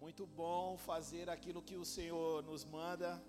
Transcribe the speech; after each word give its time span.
muito 0.00 0.24
bom 0.26 0.78
fazer 0.78 1.28
aquilo 1.28 1.60
que 1.68 1.76
o 1.76 1.84
Senhor 1.84 2.42
nos 2.42 2.64
manda. 2.64 3.22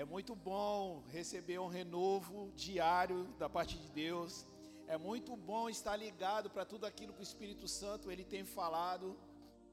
É 0.00 0.04
muito 0.04 0.32
bom 0.50 1.02
receber 1.08 1.58
um 1.58 1.66
renovo 1.66 2.52
diário 2.54 3.24
da 3.40 3.48
parte 3.48 3.76
de 3.76 3.88
Deus. 3.90 4.46
É 4.86 4.96
muito 4.96 5.32
bom 5.36 5.68
estar 5.68 5.96
ligado 5.96 6.48
para 6.48 6.64
tudo 6.64 6.84
aquilo 6.86 7.12
que 7.12 7.24
o 7.24 7.30
Espírito 7.30 7.66
Santo 7.66 8.12
ele 8.12 8.24
tem 8.24 8.44
falado. 8.44 9.18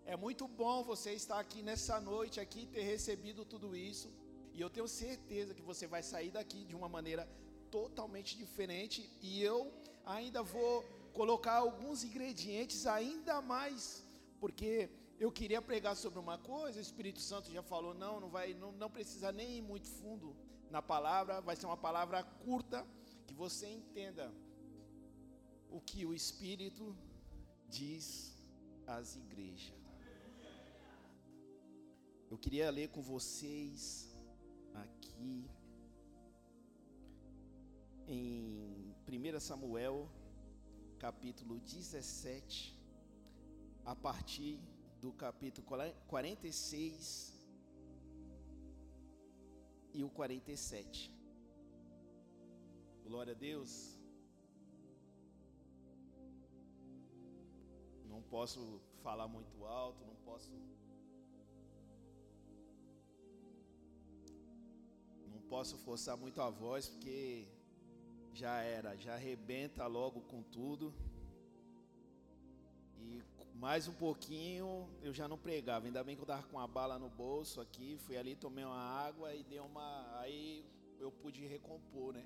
É 0.04 0.18
muito 0.18 0.48
bom 0.48 0.84
você 0.84 1.14
estar 1.14 1.40
aqui 1.40 1.62
nessa 1.62 2.00
noite 2.00 2.40
aqui 2.40 2.66
ter 2.66 2.86
recebido 2.94 3.46
tudo 3.46 3.76
isso. 3.76 4.10
E 4.56 4.60
eu 4.60 4.72
tenho 4.72 4.88
certeza 4.88 5.54
que 5.54 5.62
você 5.62 5.86
vai 5.86 6.02
sair 6.02 6.32
daqui 6.32 6.66
de 6.66 6.76
uma 6.76 6.90
maneira 6.90 7.30
totalmente 7.70 8.36
diferente 8.36 9.08
e 9.22 9.44
eu 9.44 9.72
ainda 10.04 10.42
vou 10.42 10.84
colocar 11.14 11.58
alguns 11.58 12.04
ingredientes 12.04 12.88
ainda 12.88 13.42
mais, 13.44 14.04
porque 14.40 14.90
eu 15.24 15.32
queria 15.32 15.62
pregar 15.62 15.96
sobre 15.96 16.20
uma 16.20 16.38
coisa, 16.38 16.80
o 16.80 16.82
Espírito 16.82 17.22
Santo 17.22 17.50
já 17.50 17.64
falou, 17.64 17.94
não, 17.94 18.20
não 18.20 18.30
vai, 18.30 18.54
não, 18.54 18.74
não 18.74 18.90
precisa 18.90 19.32
nem 19.32 19.58
ir 19.60 19.62
muito 19.62 19.88
fundo 19.88 20.36
na 20.70 20.82
palavra, 20.82 21.40
vai 21.40 21.56
ser 21.56 21.66
uma 21.66 21.78
palavra 21.78 22.22
curta 22.46 22.86
que 23.26 23.34
você 23.34 23.68
entenda 23.70 24.26
o 25.70 25.80
que 25.80 26.06
o 26.06 26.14
Espírito 26.14 26.94
diz 27.70 28.36
às 28.86 29.16
igrejas. 29.16 29.74
Eu 32.30 32.38
queria 32.38 32.70
ler 32.70 32.90
com 32.90 33.02
vocês 33.02 34.14
aqui 34.74 35.50
em 38.08 38.94
1 39.08 39.40
Samuel, 39.40 40.10
capítulo 41.00 41.62
17, 41.62 42.78
a 43.86 43.96
partir 43.96 44.60
do 45.04 45.12
capítulo 45.12 45.68
46 46.08 47.34
e 49.94 50.02
o 50.02 50.10
47. 50.10 51.14
Glória 53.04 53.34
a 53.34 53.36
Deus. 53.36 54.00
Não 58.06 58.22
posso 58.22 58.80
falar 59.02 59.28
muito 59.28 59.66
alto, 59.66 60.06
não 60.06 60.16
posso. 60.28 60.50
Não 65.34 65.42
posso 65.50 65.78
forçar 65.80 66.16
muito 66.16 66.40
a 66.40 66.50
voz, 66.50 66.88
porque 66.88 67.46
já 68.32 68.62
era, 68.62 68.96
já 68.96 69.16
arrebenta 69.16 69.86
logo 69.86 70.22
com 70.22 70.42
tudo. 70.42 70.94
E 73.02 73.22
mais 73.64 73.88
um 73.88 73.94
pouquinho 73.94 74.90
eu 75.02 75.14
já 75.14 75.26
não 75.26 75.38
pregava. 75.38 75.86
Ainda 75.86 76.04
bem 76.04 76.18
que 76.18 76.22
eu 76.22 76.26
estava 76.26 76.44
com 76.44 76.60
a 76.60 76.68
bala 76.68 77.00
no 77.00 77.10
bolso 77.10 77.62
aqui. 77.62 77.98
Fui 77.98 78.18
ali, 78.18 78.36
tomei 78.36 78.66
uma 78.66 78.76
água 78.76 79.34
e 79.34 79.42
deu 79.42 79.64
uma. 79.64 80.20
Aí 80.20 80.66
eu 81.00 81.10
pude 81.10 81.48
recompor, 81.48 82.12
né? 82.14 82.26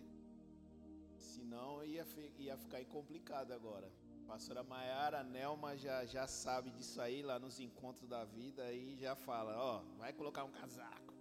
Senão 1.16 1.86
ia, 1.86 2.08
ia 2.40 2.58
ficar 2.58 2.84
complicado 2.86 3.52
agora. 3.52 3.88
Pastora 4.26 4.64
Maiara, 4.64 5.24
Nelma 5.24 5.78
já, 5.78 6.04
já 6.08 6.26
sabe 6.26 6.72
disso 6.72 7.00
aí 7.00 7.22
lá 7.22 7.38
nos 7.38 7.60
encontros 7.60 8.10
da 8.10 8.26
vida 8.26 8.64
aí 8.64 8.98
já 9.00 9.16
fala, 9.16 9.56
ó, 9.58 9.84
vai 10.00 10.12
colocar 10.14 10.44
um 10.44 10.52
casaco. 10.52 11.14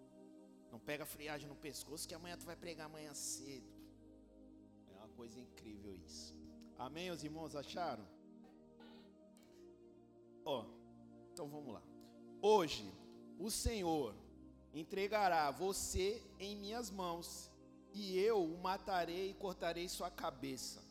Não 0.73 0.81
pega 0.81 1.05
friagem 1.05 1.47
no 1.47 1.55
pescoço 1.55 2.09
que 2.09 2.15
amanhã 2.15 2.39
tu 2.39 2.47
vai 2.47 2.57
pregar 2.57 2.87
amanhã 2.87 3.13
cedo. 3.13 3.71
É 4.89 4.95
uma 4.95 5.09
coisa 5.09 5.39
incrível 5.39 5.95
isso. 5.95 6.35
Amém, 6.79 7.11
os 7.11 7.23
irmãos 7.23 7.55
acharam? 7.55 8.16
Ó, 10.47 10.65
então 11.33 11.49
vamos 11.49 11.75
lá. 11.75 11.83
Hoje 12.41 12.95
o 13.37 13.51
Senhor 13.51 14.15
entregará 14.73 15.51
você 15.51 16.23
em 16.39 16.55
minhas 16.57 16.89
mãos, 16.89 17.51
e 17.93 18.17
eu 18.19 18.45
o 18.45 18.59
matarei 18.59 19.31
e 19.31 19.35
cortarei 19.35 19.89
sua 19.89 20.11
cabeça. 20.11 20.85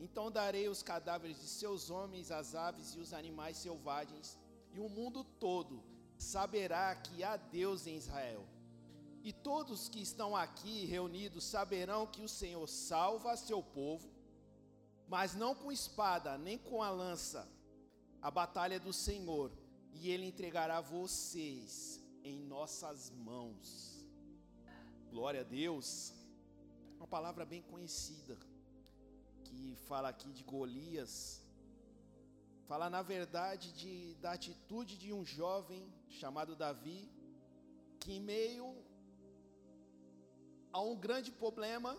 Então 0.00 0.32
darei 0.32 0.68
os 0.68 0.82
cadáveres 0.82 1.40
de 1.40 1.46
seus 1.46 1.90
homens, 1.90 2.32
as 2.32 2.56
aves 2.56 2.94
e 2.94 2.98
os 2.98 3.12
animais 3.12 3.56
selvagens, 3.58 4.36
e 4.72 4.80
o 4.80 4.88
mundo 4.88 5.22
todo 5.22 5.82
saberá 6.16 6.94
que 6.96 7.22
há 7.22 7.36
Deus 7.36 7.86
em 7.86 7.96
Israel. 7.96 8.44
E 9.22 9.32
todos 9.32 9.88
que 9.88 10.00
estão 10.00 10.34
aqui 10.34 10.86
reunidos 10.86 11.44
saberão 11.44 12.06
que 12.06 12.22
o 12.22 12.28
Senhor 12.28 12.66
salva 12.66 13.36
seu 13.36 13.62
povo, 13.62 14.10
mas 15.06 15.34
não 15.34 15.54
com 15.54 15.70
espada, 15.70 16.36
nem 16.36 16.58
com 16.58 16.82
a 16.82 16.90
lança, 16.90 17.48
a 18.20 18.30
batalha 18.30 18.74
é 18.74 18.78
do 18.78 18.92
Senhor, 18.92 19.52
e 19.92 20.10
Ele 20.10 20.26
entregará 20.26 20.80
vocês 20.80 22.00
em 22.22 22.38
nossas 22.40 23.10
mãos. 23.10 24.06
Glória 25.10 25.40
a 25.40 25.44
Deus. 25.44 26.12
Uma 26.96 27.06
palavra 27.06 27.44
bem 27.44 27.62
conhecida, 27.62 28.36
que 29.44 29.76
fala 29.88 30.08
aqui 30.08 30.32
de 30.32 30.42
Golias, 30.42 31.42
fala 32.66 32.90
na 32.90 33.02
verdade 33.02 33.72
de, 33.72 34.14
da 34.16 34.32
atitude 34.32 34.98
de 34.98 35.12
um 35.12 35.24
jovem 35.24 35.92
chamado 36.08 36.56
Davi, 36.56 37.08
que 38.00 38.12
em 38.12 38.20
meio 38.20 38.74
a 40.72 40.80
um 40.80 40.96
grande 40.96 41.30
problema 41.30 41.96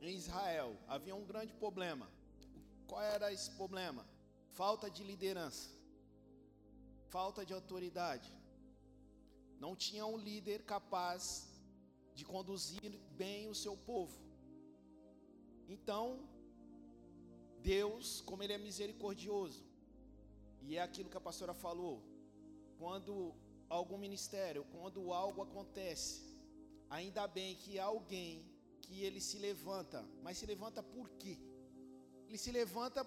em 0.00 0.14
Israel, 0.16 0.76
havia 0.86 1.14
um 1.14 1.24
grande 1.24 1.52
problema. 1.54 2.08
Qual 2.86 3.02
era 3.02 3.32
esse 3.32 3.50
problema? 3.50 4.04
Falta 4.58 4.90
de 4.90 5.02
liderança, 5.02 5.70
falta 7.08 7.44
de 7.44 7.52
autoridade. 7.52 8.30
Não 9.58 9.74
tinha 9.76 10.04
um 10.06 10.16
líder 10.16 10.62
capaz 10.62 11.48
de 12.14 12.24
conduzir 12.24 12.90
bem 13.22 13.48
o 13.48 13.54
seu 13.54 13.76
povo. 13.76 14.18
Então, 15.68 16.04
Deus, 17.62 18.20
como 18.22 18.42
Ele 18.42 18.54
é 18.54 18.58
misericordioso, 18.58 19.64
e 20.62 20.76
é 20.76 20.82
aquilo 20.82 21.10
que 21.10 21.16
a 21.16 21.26
pastora 21.28 21.54
falou, 21.54 22.02
quando 22.78 23.34
algum 23.68 23.98
ministério, 23.98 24.64
quando 24.72 25.12
algo 25.12 25.42
acontece, 25.42 26.30
ainda 26.88 27.26
bem 27.26 27.54
que 27.54 27.78
alguém 27.78 28.44
que 28.80 29.04
ele 29.04 29.20
se 29.20 29.38
levanta, 29.38 30.04
mas 30.22 30.38
se 30.38 30.46
levanta 30.46 30.82
por 30.82 31.08
quê? 31.10 31.38
Ele 32.26 32.38
se 32.38 32.50
levanta 32.50 33.04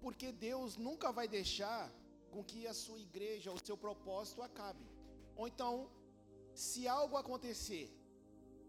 porque 0.00 0.30
Deus 0.32 0.76
nunca 0.76 1.10
vai 1.12 1.26
deixar 1.26 1.92
com 2.30 2.42
que 2.44 2.66
a 2.66 2.74
sua 2.74 3.00
igreja, 3.00 3.52
o 3.52 3.64
seu 3.66 3.76
propósito 3.76 4.42
acabe. 4.42 4.84
Ou 5.34 5.46
então, 5.48 5.90
se 6.54 6.86
algo 6.86 7.16
acontecer 7.16 7.86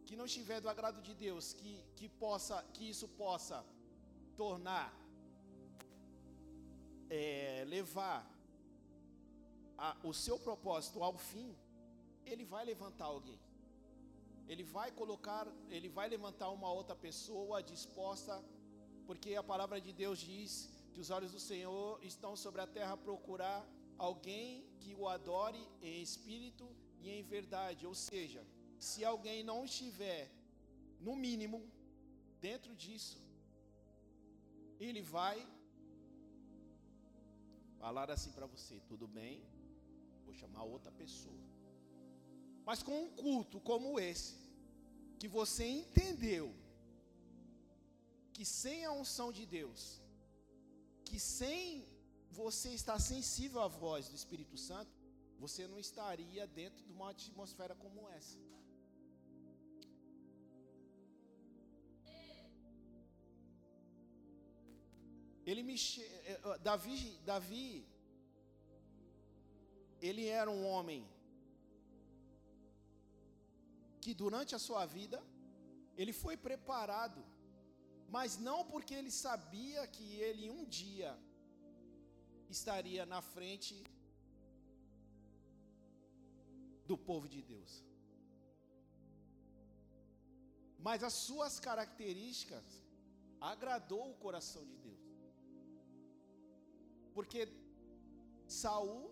que 0.06 0.16
não 0.16 0.26
estiver 0.26 0.60
do 0.62 0.70
agrado 0.70 1.02
de 1.02 1.14
Deus, 1.14 1.54
que, 1.54 1.84
que, 1.96 2.08
possa, 2.08 2.64
que 2.74 2.90
isso 2.90 3.08
possa 3.10 3.66
tornar, 4.36 4.94
é, 7.10 7.64
levar 7.68 8.20
a, 9.78 9.98
o 10.04 10.14
seu 10.14 10.40
propósito 10.40 11.04
ao 11.04 11.18
fim, 11.18 11.56
ele 12.26 12.46
vai 12.46 12.64
levantar 12.66 13.06
alguém. 13.06 13.40
Ele 14.48 14.64
vai 14.64 14.92
colocar, 14.92 15.46
ele 15.70 15.90
vai 15.90 16.08
levantar 16.08 16.50
uma 16.50 16.72
outra 16.72 16.96
pessoa 16.96 17.62
disposta, 17.62 18.42
porque 19.06 19.36
a 19.36 19.44
palavra 19.44 19.80
de 19.82 19.92
Deus 19.92 20.20
diz 20.20 20.70
que 20.98 21.02
os 21.06 21.12
olhos 21.16 21.32
do 21.32 21.40
Senhor 21.40 22.04
estão 22.12 22.36
sobre 22.44 22.60
a 22.60 22.66
terra 22.76 22.94
a 22.94 23.04
procurar 23.08 23.60
alguém 24.06 24.48
que 24.80 24.96
o 25.00 25.08
adore 25.08 25.60
em 25.80 26.02
espírito 26.02 26.66
e 27.00 27.12
em 27.16 27.22
verdade. 27.22 27.86
Ou 27.86 27.94
seja, 27.94 28.42
se 28.80 29.06
alguém 29.06 29.44
não 29.50 29.60
estiver, 29.64 30.24
no 31.00 31.16
mínimo, 31.16 31.60
dentro 32.42 32.76
disso, 32.84 33.20
ele 34.80 35.04
vai 35.04 35.38
falar 37.78 38.10
assim 38.10 38.32
para 38.32 38.48
você: 38.48 38.82
tudo 38.88 39.08
bem, 39.20 39.46
vou 40.26 40.34
chamar 40.34 40.64
outra 40.64 40.92
pessoa. 41.04 41.46
Mas 42.66 42.82
com 42.82 43.04
um 43.04 43.12
culto 43.24 43.60
como 43.60 44.00
esse, 44.00 44.34
que 45.20 45.28
você 45.28 45.64
entendeu 45.64 46.52
que 48.34 48.44
sem 48.44 48.84
a 48.84 48.92
unção 48.92 49.32
de 49.32 49.46
Deus, 49.46 50.02
que 51.10 51.20
sem 51.20 51.88
você 52.42 52.70
estar 52.80 53.00
sensível 53.00 53.62
à 53.62 53.68
voz 53.68 54.08
do 54.10 54.16
Espírito 54.16 54.58
Santo, 54.58 54.92
você 55.44 55.68
não 55.68 55.80
estaria 55.80 56.46
dentro 56.48 56.84
de 56.88 56.92
uma 56.92 57.10
atmosfera 57.12 57.76
como 57.84 58.10
essa. 58.10 58.38
Ele 65.50 65.64
me 65.64 65.76
eh, 65.76 66.42
eh, 66.44 66.58
Davi, 66.60 67.00
Davi 67.26 67.88
ele 70.02 70.26
era 70.28 70.50
um 70.52 70.66
homem 70.66 71.08
que 74.02 74.14
durante 74.14 74.54
a 74.56 74.60
sua 74.60 74.86
vida 74.86 75.22
ele 75.96 76.14
foi 76.14 76.36
preparado 76.36 77.24
mas 78.16 78.38
não 78.38 78.64
porque 78.66 78.94
ele 78.94 79.12
sabia 79.12 79.86
que 79.88 80.08
ele 80.28 80.50
um 80.50 80.66
dia 80.66 81.18
estaria 82.50 83.06
na 83.06 83.22
frente 83.22 83.76
do 86.86 86.98
povo 86.98 87.28
de 87.28 87.42
Deus. 87.42 87.84
Mas 90.80 91.04
as 91.04 91.14
suas 91.14 91.60
características 91.60 92.66
agradou 93.42 94.12
o 94.12 94.16
coração 94.16 94.66
de 94.66 94.78
Deus. 94.78 95.06
Porque 97.14 97.48
Saul 98.48 99.12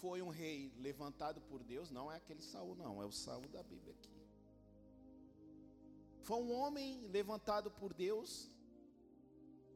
foi 0.00 0.20
um 0.22 0.28
rei 0.28 0.72
levantado 0.78 1.40
por 1.40 1.62
Deus, 1.64 1.90
não 1.90 2.12
é 2.12 2.16
aquele 2.16 2.42
Saul 2.42 2.74
não, 2.76 3.02
é 3.02 3.06
o 3.06 3.12
Saul 3.12 3.48
da 3.48 3.62
Bíblia 3.62 3.94
aqui. 3.94 4.23
Foi 6.26 6.38
um 6.38 6.52
homem 6.60 7.06
levantado 7.08 7.70
por 7.70 7.92
Deus, 7.92 8.50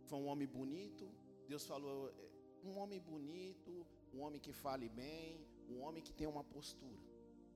foi 0.06 0.19
um 0.19 0.29
homem 0.29 0.49
bonito. 0.49 1.06
Deus 1.47 1.67
falou, 1.67 2.09
é, 2.09 2.29
um 2.65 2.79
homem 2.79 2.99
bonito, 2.99 3.87
um 4.15 4.21
homem 4.23 4.41
que 4.41 4.50
fale 4.50 4.89
bem, 4.89 5.47
um 5.69 5.83
homem 5.83 6.03
que 6.03 6.15
tem 6.21 6.27
uma 6.27 6.43
postura. 6.43 7.03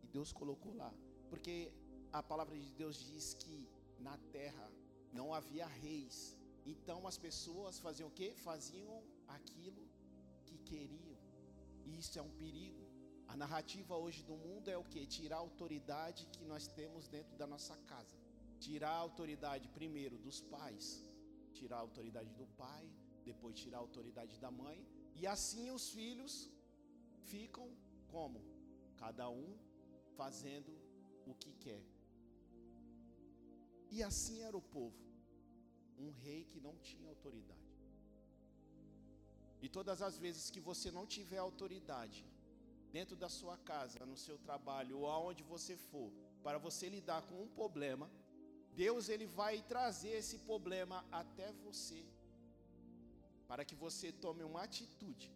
E 0.02 0.06
Deus 0.06 0.30
colocou 0.30 0.74
lá, 0.74 0.92
porque 1.30 1.72
a 2.12 2.22
palavra 2.22 2.54
de 2.64 2.70
Deus 2.74 2.96
diz 3.10 3.32
que 3.32 3.66
na 3.98 4.18
terra 4.30 4.70
não 5.10 5.32
havia 5.32 5.66
reis. 5.66 6.36
Então 6.66 7.06
as 7.06 7.16
pessoas 7.16 7.78
faziam 7.78 8.10
o 8.10 8.12
quê? 8.12 8.34
Faziam 8.44 9.02
aquilo 9.26 9.88
que 10.44 10.58
queriam. 10.58 11.18
E 11.86 11.98
isso 11.98 12.18
é 12.18 12.22
um 12.22 12.34
perigo. 12.42 12.84
A 13.26 13.34
narrativa 13.34 13.96
hoje 13.96 14.22
do 14.22 14.36
mundo 14.36 14.68
é 14.68 14.76
o 14.76 14.84
que? 14.84 15.06
Tirar 15.06 15.36
a 15.36 15.46
autoridade 15.48 16.26
que 16.26 16.44
nós 16.44 16.66
temos 16.66 17.08
dentro 17.08 17.34
da 17.38 17.46
nossa 17.46 17.74
casa. 17.92 18.21
Tirar 18.66 18.94
a 18.96 19.04
autoridade 19.06 19.66
primeiro 19.78 20.16
dos 20.26 20.38
pais, 20.54 20.86
tirar 21.58 21.78
a 21.78 21.86
autoridade 21.86 22.32
do 22.40 22.46
pai, 22.62 22.84
depois 23.28 23.58
tirar 23.62 23.78
a 23.78 23.86
autoridade 23.86 24.34
da 24.44 24.50
mãe, 24.62 24.78
e 25.20 25.26
assim 25.34 25.66
os 25.78 25.86
filhos 25.96 26.34
ficam 27.32 27.68
como? 28.14 28.40
Cada 29.02 29.26
um 29.42 29.50
fazendo 30.20 30.72
o 31.30 31.34
que 31.42 31.52
quer. 31.64 31.82
E 33.90 34.02
assim 34.08 34.38
era 34.48 34.56
o 34.56 34.68
povo, 34.78 35.02
um 35.98 36.10
rei 36.24 36.44
que 36.50 36.60
não 36.66 36.76
tinha 36.88 37.08
autoridade. 37.08 37.72
E 39.64 39.68
todas 39.68 40.00
as 40.02 40.18
vezes 40.24 40.50
que 40.50 40.60
você 40.60 40.90
não 40.90 41.06
tiver 41.06 41.38
autoridade, 41.38 42.24
dentro 42.96 43.16
da 43.16 43.28
sua 43.28 43.56
casa, 43.56 44.06
no 44.12 44.16
seu 44.16 44.36
trabalho 44.38 44.98
ou 45.00 45.08
aonde 45.08 45.42
você 45.42 45.76
for, 45.76 46.10
para 46.42 46.58
você 46.58 46.88
lidar 46.88 47.22
com 47.28 47.42
um 47.42 47.48
problema, 47.48 48.10
Deus 48.74 49.08
ele 49.08 49.26
vai 49.26 49.54
trazer 49.62 50.12
esse 50.20 50.38
problema 50.38 51.04
até 51.10 51.52
você, 51.64 52.04
para 53.46 53.64
que 53.64 53.74
você 53.74 54.10
tome 54.10 54.42
uma 54.42 54.62
atitude, 54.62 55.30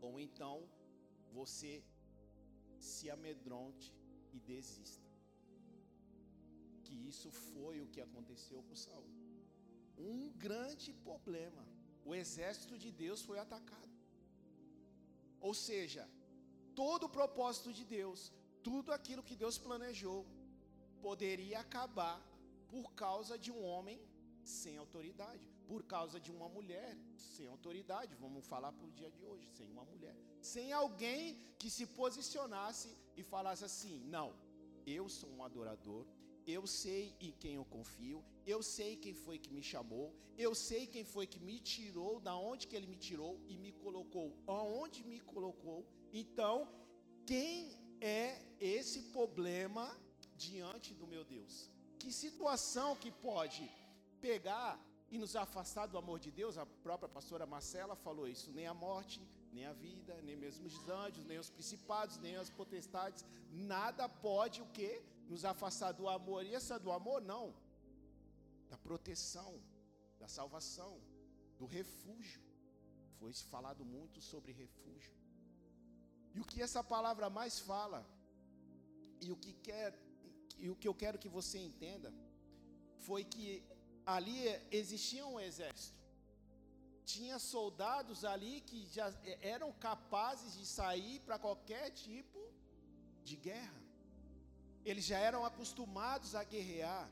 ou 0.00 0.20
então 0.20 0.56
você 1.32 1.82
se 2.78 3.10
amedronte 3.10 3.92
e 4.32 4.38
desista. 4.38 5.08
Que 6.84 6.94
isso 7.10 7.30
foi 7.30 7.80
o 7.80 7.88
que 7.88 8.00
aconteceu 8.00 8.62
com 8.62 8.74
Saul. 8.74 9.10
Um 9.98 10.30
grande 10.46 10.92
problema. 11.08 11.66
O 12.04 12.14
exército 12.14 12.78
de 12.78 12.90
Deus 12.90 13.20
foi 13.28 13.38
atacado. 13.38 13.92
Ou 15.40 15.52
seja, 15.52 16.08
todo 16.74 17.04
o 17.04 17.14
propósito 17.18 17.72
de 17.78 17.84
Deus, 17.84 18.32
tudo 18.62 18.92
aquilo 18.92 19.26
que 19.28 19.36
Deus 19.36 19.58
planejou, 19.58 20.20
poderia 21.06 21.60
acabar 21.60 22.16
por 22.68 22.92
causa 23.02 23.38
de 23.38 23.50
um 23.50 23.62
homem 23.62 23.98
sem 24.44 24.76
autoridade, 24.76 25.46
por 25.66 25.82
causa 25.84 26.18
de 26.18 26.30
uma 26.30 26.48
mulher 26.48 26.96
sem 27.16 27.46
autoridade, 27.46 28.14
vamos 28.24 28.46
falar 28.46 28.72
para 28.72 28.86
o 28.86 28.90
dia 28.98 29.10
de 29.10 29.22
hoje, 29.22 29.46
sem 29.56 29.66
uma 29.74 29.84
mulher, 29.84 30.16
sem 30.40 30.72
alguém 30.72 31.38
que 31.58 31.70
se 31.76 31.86
posicionasse 31.86 32.88
e 33.16 33.22
falasse 33.22 33.64
assim: 33.64 33.96
não, 34.06 34.28
eu 34.86 35.08
sou 35.08 35.30
um 35.30 35.44
adorador, 35.44 36.06
eu 36.46 36.66
sei 36.66 37.14
em 37.20 37.32
quem 37.32 37.54
eu 37.56 37.64
confio, 37.64 38.24
eu 38.46 38.62
sei 38.62 38.96
quem 38.96 39.12
foi 39.12 39.38
que 39.38 39.52
me 39.52 39.62
chamou, 39.62 40.14
eu 40.38 40.54
sei 40.54 40.86
quem 40.86 41.04
foi 41.04 41.26
que 41.26 41.40
me 41.48 41.58
tirou, 41.60 42.20
da 42.20 42.34
onde 42.36 42.66
que 42.66 42.76
ele 42.76 42.86
me 42.86 42.96
tirou 42.96 43.38
e 43.46 43.58
me 43.58 43.72
colocou 43.72 44.34
aonde 44.46 45.04
me 45.04 45.20
colocou. 45.20 45.86
Então, 46.12 46.66
quem 47.26 47.76
é 48.00 48.40
esse 48.58 49.02
problema 49.16 49.84
diante 50.46 50.90
do 51.00 51.06
meu 51.12 51.24
Deus? 51.34 51.54
Que 52.00 52.10
situação 52.12 52.90
que 53.02 53.10
pode 53.28 53.62
pegar 54.26 54.72
e 55.10 55.18
nos 55.22 55.34
afastar 55.44 55.86
do 55.86 55.98
amor 56.02 56.18
de 56.26 56.30
Deus? 56.40 56.56
A 56.56 56.66
própria 56.86 57.08
pastora 57.16 57.46
Marcela 57.54 57.96
falou 58.06 58.26
isso, 58.34 58.48
nem 58.58 58.66
a 58.66 58.74
morte, 58.86 59.20
nem 59.52 59.66
a 59.66 59.72
vida, 59.72 60.14
nem 60.22 60.36
mesmo 60.44 60.66
os 60.70 60.78
anjos, 60.88 61.24
nem 61.30 61.38
os 61.44 61.50
principados, 61.50 62.18
nem 62.18 62.36
as 62.36 62.50
potestades, 62.60 63.24
nada 63.50 64.08
pode 64.08 64.62
o 64.62 64.66
que? 64.76 65.02
Nos 65.28 65.44
afastar 65.44 65.92
do 65.92 66.08
amor. 66.08 66.44
E 66.44 66.54
essa 66.54 66.78
do 66.78 66.92
amor 66.92 67.20
não. 67.20 67.46
Da 68.70 68.78
proteção, 68.78 69.52
da 70.18 70.28
salvação, 70.28 70.92
do 71.58 71.66
refúgio. 71.66 72.42
Foi 73.18 73.32
falado 73.54 73.84
muito 73.84 74.20
sobre 74.20 74.52
refúgio. 74.52 75.14
E 76.34 76.40
o 76.40 76.44
que 76.44 76.62
essa 76.62 76.82
palavra 76.84 77.28
mais 77.28 77.58
fala, 77.58 78.06
e 79.20 79.32
o 79.32 79.36
que 79.36 79.52
quer, 79.68 79.90
e 80.58 80.68
o 80.70 80.76
que 80.76 80.88
eu 80.88 80.94
quero 80.94 81.18
que 81.18 81.28
você 81.28 81.58
entenda, 81.58 82.12
foi 83.06 83.24
que 83.24 83.62
ali 84.04 84.38
existia 84.70 85.26
um 85.26 85.38
exército. 85.38 85.96
Tinha 87.04 87.38
soldados 87.38 88.24
ali 88.24 88.60
que 88.60 88.86
já 88.86 89.06
eram 89.40 89.72
capazes 89.72 90.54
de 90.58 90.66
sair 90.66 91.20
para 91.20 91.38
qualquer 91.38 91.90
tipo 91.90 92.40
de 93.24 93.36
guerra. 93.36 93.82
Eles 94.84 95.04
já 95.04 95.18
eram 95.18 95.44
acostumados 95.44 96.34
a 96.34 96.44
guerrear. 96.44 97.08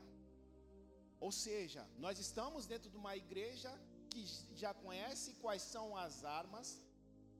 Ou 1.19 1.31
seja, 1.31 1.87
nós 1.97 2.19
estamos 2.19 2.67
dentro 2.67 2.89
de 2.89 2.97
uma 2.97 3.15
igreja 3.15 3.71
que 4.09 4.23
já 4.55 4.73
conhece 4.73 5.33
quais 5.41 5.61
são 5.61 5.97
as 5.97 6.23
armas, 6.23 6.79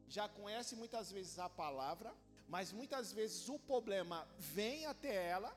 já 0.08 0.28
conhece 0.28 0.76
muitas 0.76 1.12
vezes 1.12 1.38
a 1.38 1.50
palavra, 1.50 2.14
mas 2.48 2.72
muitas 2.72 3.12
vezes 3.12 3.48
o 3.50 3.60
problema 3.60 4.28
vem 4.38 4.86
até 4.86 5.14
ela 5.30 5.56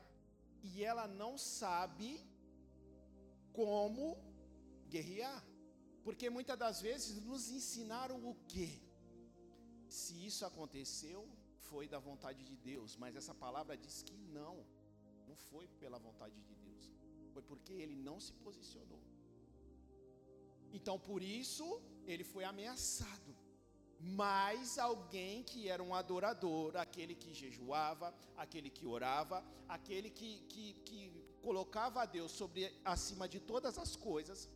e 0.63 0.83
ela 0.83 1.07
não 1.07 1.37
sabe 1.37 2.19
como 3.53 4.17
guerrear. 4.89 5.43
Porque 6.03 6.29
muitas 6.29 6.57
das 6.57 6.81
vezes 6.81 7.23
nos 7.23 7.49
ensinaram 7.49 8.17
o 8.29 8.35
quê? 8.47 8.69
Se 9.87 10.25
isso 10.25 10.45
aconteceu, 10.45 11.27
foi 11.69 11.87
da 11.87 11.99
vontade 11.99 12.43
de 12.43 12.55
Deus, 12.55 12.95
mas 12.95 13.15
essa 13.15 13.33
palavra 13.33 13.77
diz 13.77 14.01
que 14.03 14.15
não, 14.37 14.65
não 15.27 15.35
foi 15.35 15.67
pela 15.81 15.99
vontade 15.99 16.39
de 16.41 16.55
Deus, 16.55 16.91
foi 17.33 17.41
porque 17.41 17.73
ele 17.73 17.95
não 17.95 18.19
se 18.19 18.33
posicionou. 18.33 19.01
Então 20.73 20.97
por 20.99 21.21
isso 21.21 21.65
ele 22.05 22.23
foi 22.23 22.43
ameaçado. 22.43 23.35
Mas 24.03 24.79
alguém 24.79 25.43
que 25.43 25.69
era 25.69 25.83
um 25.83 25.93
adorador, 25.93 26.75
aquele 26.75 27.13
que 27.13 27.33
jejuava, 27.33 28.13
aquele 28.35 28.69
que 28.69 28.85
orava, 28.85 29.43
aquele 29.69 30.09
que, 30.09 30.39
que, 30.49 30.73
que 30.85 31.13
colocava 31.41 32.01
a 32.01 32.05
Deus 32.05 32.31
sobre 32.31 32.73
acima 32.83 33.27
de 33.27 33.39
todas 33.39 33.77
as 33.77 33.95
coisas, 33.95 34.49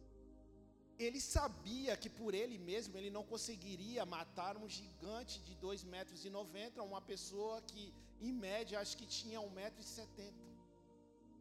ele 0.98 1.20
sabia 1.20 1.96
que 1.96 2.10
por 2.10 2.34
ele 2.34 2.58
mesmo 2.58 2.98
ele 2.98 3.10
não 3.10 3.24
conseguiria 3.24 4.06
matar 4.06 4.58
um 4.58 4.68
gigante 4.68 5.40
de 5.42 5.56
2,90 5.56 5.86
metros 5.86 6.26
e 6.26 6.30
noventa, 6.30 6.82
uma 6.82 7.02
pessoa 7.02 7.62
que 7.62 7.94
em 8.20 8.32
média 8.32 8.80
acho 8.80 8.98
que 8.98 9.06
tinha 9.06 9.40
1,70 9.40 9.52
metro 9.52 9.82
e 9.82 9.84
setenta. 9.84 10.46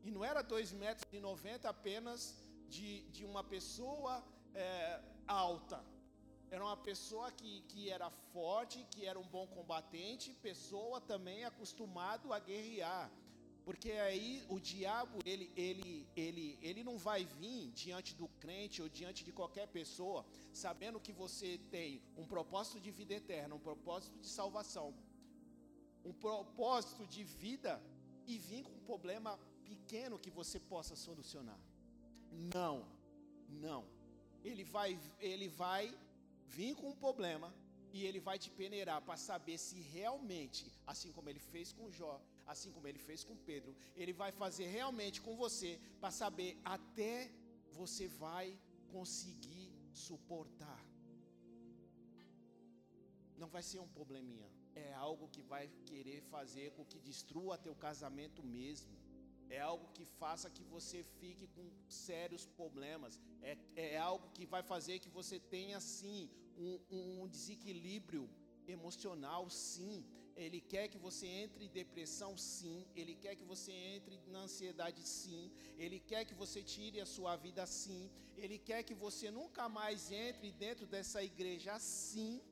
E 0.03 0.11
não 0.11 0.25
era 0.25 0.43
2,90 0.43 0.75
metros 0.75 1.09
e 1.13 1.21
noventa 1.21 1.69
apenas 1.71 2.37
de, 2.69 3.03
de 3.11 3.25
uma 3.25 3.43
pessoa 3.43 4.23
é, 4.55 5.01
alta. 5.27 5.94
Era 6.51 6.65
uma 6.65 6.77
pessoa 6.77 7.31
que, 7.33 7.63
que 7.69 7.91
era 7.91 8.11
forte, 8.33 8.87
que 8.91 9.05
era 9.05 9.19
um 9.19 9.29
bom 9.37 9.47
combatente, 9.47 10.35
pessoa 10.43 11.01
também 11.01 11.45
acostumado 11.45 12.33
a 12.33 12.39
guerrear. 12.39 13.11
Porque 13.65 13.93
aí 13.93 14.45
o 14.49 14.61
diabo, 14.61 15.19
ele, 15.25 15.51
ele, 15.57 16.07
ele, 16.15 16.59
ele 16.61 16.85
não 16.85 16.99
vai 16.99 17.25
vir 17.25 17.71
diante 17.73 18.15
do 18.15 18.29
crente 18.29 18.83
ou 18.83 18.89
diante 18.89 19.25
de 19.25 19.33
qualquer 19.33 19.67
pessoa, 19.69 20.25
sabendo 20.53 21.01
que 21.01 21.13
você 21.13 21.59
tem 21.71 22.03
um 22.17 22.27
propósito 22.27 22.79
de 22.79 22.91
vida 22.91 23.15
eterna, 23.15 23.55
um 23.55 23.59
propósito 23.59 24.19
de 24.19 24.29
salvação, 24.29 24.95
um 26.05 26.13
propósito 26.13 27.07
de 27.07 27.25
vida 27.25 27.83
e 28.27 28.37
vir 28.39 28.65
com 28.65 28.73
um 28.73 28.85
problema 28.85 29.39
pequeno 29.65 30.19
que 30.19 30.31
você 30.31 30.61
possa 30.61 30.95
solucionar. 30.95 31.59
Não, 32.31 32.87
não. 33.49 33.87
Ele 34.45 34.63
vai, 34.63 35.01
ele 35.19 35.49
vai 35.49 35.97
vir 36.47 36.75
com 36.75 36.91
um 36.91 36.97
problema 36.97 37.55
e 37.93 38.05
ele 38.05 38.21
vai 38.21 38.39
te 38.39 38.51
peneirar 38.51 39.01
para 39.03 39.17
saber 39.17 39.57
se 39.59 39.81
realmente, 39.81 40.73
assim 40.87 41.13
como 41.13 41.29
ele 41.29 41.39
fez 41.39 41.73
com 41.73 41.91
Jó, 41.91 42.21
assim 42.47 42.73
como 42.73 42.89
ele 42.89 42.99
fez 42.99 43.23
com 43.25 43.37
Pedro, 43.37 43.75
ele 43.95 44.13
vai 44.13 44.33
fazer 44.33 44.67
realmente 44.67 45.21
com 45.21 45.37
você 45.37 45.81
para 46.01 46.11
saber 46.11 46.59
até 46.65 47.31
você 47.71 48.09
vai 48.09 48.59
conseguir 48.89 49.73
suportar. 49.93 50.85
não 53.37 53.49
vai 53.49 53.63
ser 53.63 53.79
um 53.79 53.89
probleminha. 53.89 54.49
É 54.75 54.93
algo 54.95 55.29
que 55.29 55.43
vai 55.43 55.69
querer 55.87 56.21
fazer 56.23 56.73
com 56.73 56.85
que 56.85 56.99
destrua 56.99 57.59
teu 57.59 57.75
casamento 57.75 58.43
mesmo. 58.43 58.97
É 59.51 59.61
algo 59.61 59.89
que 59.93 60.05
faça 60.05 60.51
que 60.51 60.65
você 60.65 61.05
fique 61.21 61.47
com 61.49 61.71
sérios 61.89 62.47
problemas. 62.47 63.21
É, 63.43 63.57
é 63.77 63.99
algo 63.99 64.31
que 64.31 64.47
vai 64.47 64.63
fazer 64.63 64.99
que 64.99 65.09
você 65.09 65.39
tenha, 65.39 65.81
sim, 65.81 66.31
um, 66.57 66.81
um 66.91 67.29
desequilíbrio 67.29 68.29
emocional, 68.67 69.49
sim. 69.51 70.05
Ele 70.37 70.61
quer 70.61 70.89
que 70.89 70.99
você 70.99 71.27
entre 71.27 71.65
em 71.65 71.69
depressão, 71.69 72.37
sim. 72.37 72.87
Ele 72.97 73.15
quer 73.15 73.37
que 73.37 73.45
você 73.45 73.73
entre 73.73 74.21
na 74.27 74.41
ansiedade, 74.41 75.07
sim. 75.07 75.53
Ele 75.79 76.01
quer 76.01 76.25
que 76.25 76.35
você 76.35 76.63
tire 76.63 77.01
a 77.01 77.07
sua 77.07 77.37
vida, 77.37 77.65
sim. 77.67 78.11
Ele 78.37 78.59
quer 78.59 78.83
que 78.83 78.95
você 78.95 79.31
nunca 79.31 79.69
mais 79.69 80.11
entre 80.11 80.51
dentro 80.51 80.87
dessa 80.87 81.23
igreja, 81.23 81.79
sim. 81.79 82.43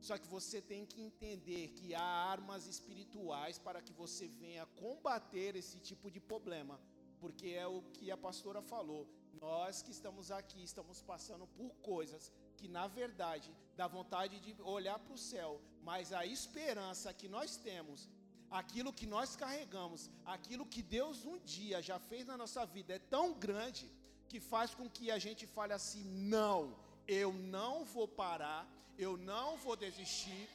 Só 0.00 0.16
que 0.16 0.26
você 0.26 0.60
tem 0.62 0.86
que 0.86 1.00
entender 1.02 1.68
que 1.78 1.94
há 1.94 2.02
armas 2.02 2.66
espirituais 2.66 3.58
para 3.58 3.82
que 3.82 3.92
você 3.92 4.26
venha 4.26 4.64
combater 4.84 5.56
esse 5.56 5.78
tipo 5.78 6.10
de 6.10 6.18
problema, 6.18 6.80
porque 7.20 7.48
é 7.48 7.66
o 7.66 7.82
que 7.94 8.10
a 8.10 8.16
pastora 8.16 8.62
falou. 8.62 9.06
Nós 9.40 9.82
que 9.82 9.90
estamos 9.90 10.30
aqui 10.30 10.62
estamos 10.62 11.02
passando 11.02 11.46
por 11.46 11.70
coisas 11.76 12.32
que 12.56 12.66
na 12.68 12.86
verdade 12.86 13.50
dá 13.76 13.86
vontade 13.86 14.40
de 14.40 14.54
olhar 14.62 14.98
para 14.98 15.14
o 15.14 15.18
céu, 15.18 15.60
mas 15.82 16.12
a 16.12 16.24
esperança 16.26 17.12
que 17.12 17.28
nós 17.28 17.56
temos, 17.56 18.08
aquilo 18.50 18.92
que 18.92 19.06
nós 19.06 19.36
carregamos, 19.36 20.10
aquilo 20.24 20.66
que 20.66 20.82
Deus 20.82 21.24
um 21.24 21.38
dia 21.38 21.80
já 21.82 21.98
fez 21.98 22.26
na 22.26 22.36
nossa 22.36 22.64
vida 22.64 22.94
é 22.94 22.98
tão 22.98 23.34
grande 23.34 23.86
que 24.28 24.40
faz 24.40 24.74
com 24.74 24.88
que 24.88 25.10
a 25.10 25.18
gente 25.18 25.46
fale 25.46 25.72
assim: 25.72 26.04
não, 26.04 26.76
eu 27.06 27.32
não 27.32 27.84
vou 27.84 28.06
parar, 28.06 28.62
eu 29.06 29.16
não 29.16 29.56
vou 29.56 29.76
desistir. 29.76 30.48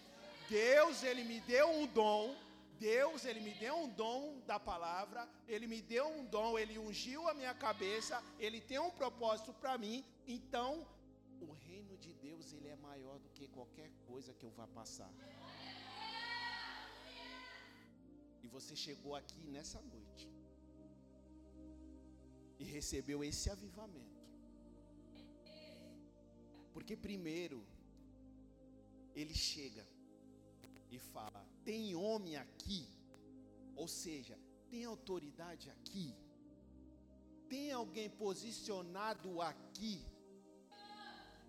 Deus, 0.50 1.04
ele 1.04 1.24
me 1.24 1.40
deu 1.42 1.68
um 1.70 1.88
dom. 1.88 2.36
Deus, 2.80 3.24
ele 3.26 3.40
me 3.40 3.54
deu 3.54 3.76
um 3.84 3.90
dom 4.02 4.42
da 4.46 4.60
palavra, 4.60 5.28
ele 5.48 5.66
me 5.66 5.82
deu 5.82 6.08
um 6.08 6.26
dom, 6.26 6.60
ele 6.60 6.78
ungiu 6.78 7.28
a 7.30 7.34
minha 7.34 7.54
cabeça, 7.54 8.22
ele 8.38 8.60
tem 8.60 8.80
um 8.80 8.92
propósito 8.92 9.54
para 9.54 9.78
mim. 9.78 10.04
Então, 10.28 10.86
o 11.40 11.52
reino 11.54 11.98
de 11.98 12.14
Deus 12.14 12.52
ele 12.52 12.68
é 12.68 12.76
maior 12.76 13.18
do 13.20 13.30
que 13.30 13.48
qualquer 13.48 13.90
coisa 14.06 14.34
que 14.34 14.46
eu 14.46 14.52
vá 14.52 14.68
passar. 14.68 15.12
E 18.44 18.48
você 18.48 18.76
chegou 18.76 19.16
aqui 19.16 19.48
nessa 19.48 19.82
noite 19.82 20.30
e 22.60 22.66
recebeu 22.66 23.24
esse 23.24 23.50
avivamento. 23.50 24.16
Porque 26.74 26.96
primeiro 26.98 27.66
ele 29.16 29.34
chega 29.34 29.86
e 30.92 31.00
fala: 31.14 31.42
"Tem 31.64 31.96
homem 31.96 32.36
aqui?" 32.46 32.82
Ou 33.76 33.88
seja, 33.88 34.38
tem 34.70 34.84
autoridade 34.86 35.70
aqui? 35.76 36.08
Tem 37.50 37.72
alguém 37.72 38.10
posicionado 38.10 39.42
aqui 39.42 39.96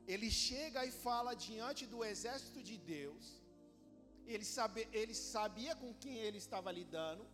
ele 0.07 0.31
chega 0.31 0.81
e 0.87 0.93
fala 1.07 1.35
diante 1.35 1.85
do 1.93 2.05
exército 2.05 2.63
de 2.63 2.77
Deus. 2.77 3.25
Ele, 4.27 4.45
sabe, 4.45 4.89
ele 4.93 5.15
sabia 5.15 5.75
com 5.75 5.93
quem 5.95 6.17
ele 6.27 6.39
estava 6.39 6.71
lidando, 6.71 7.25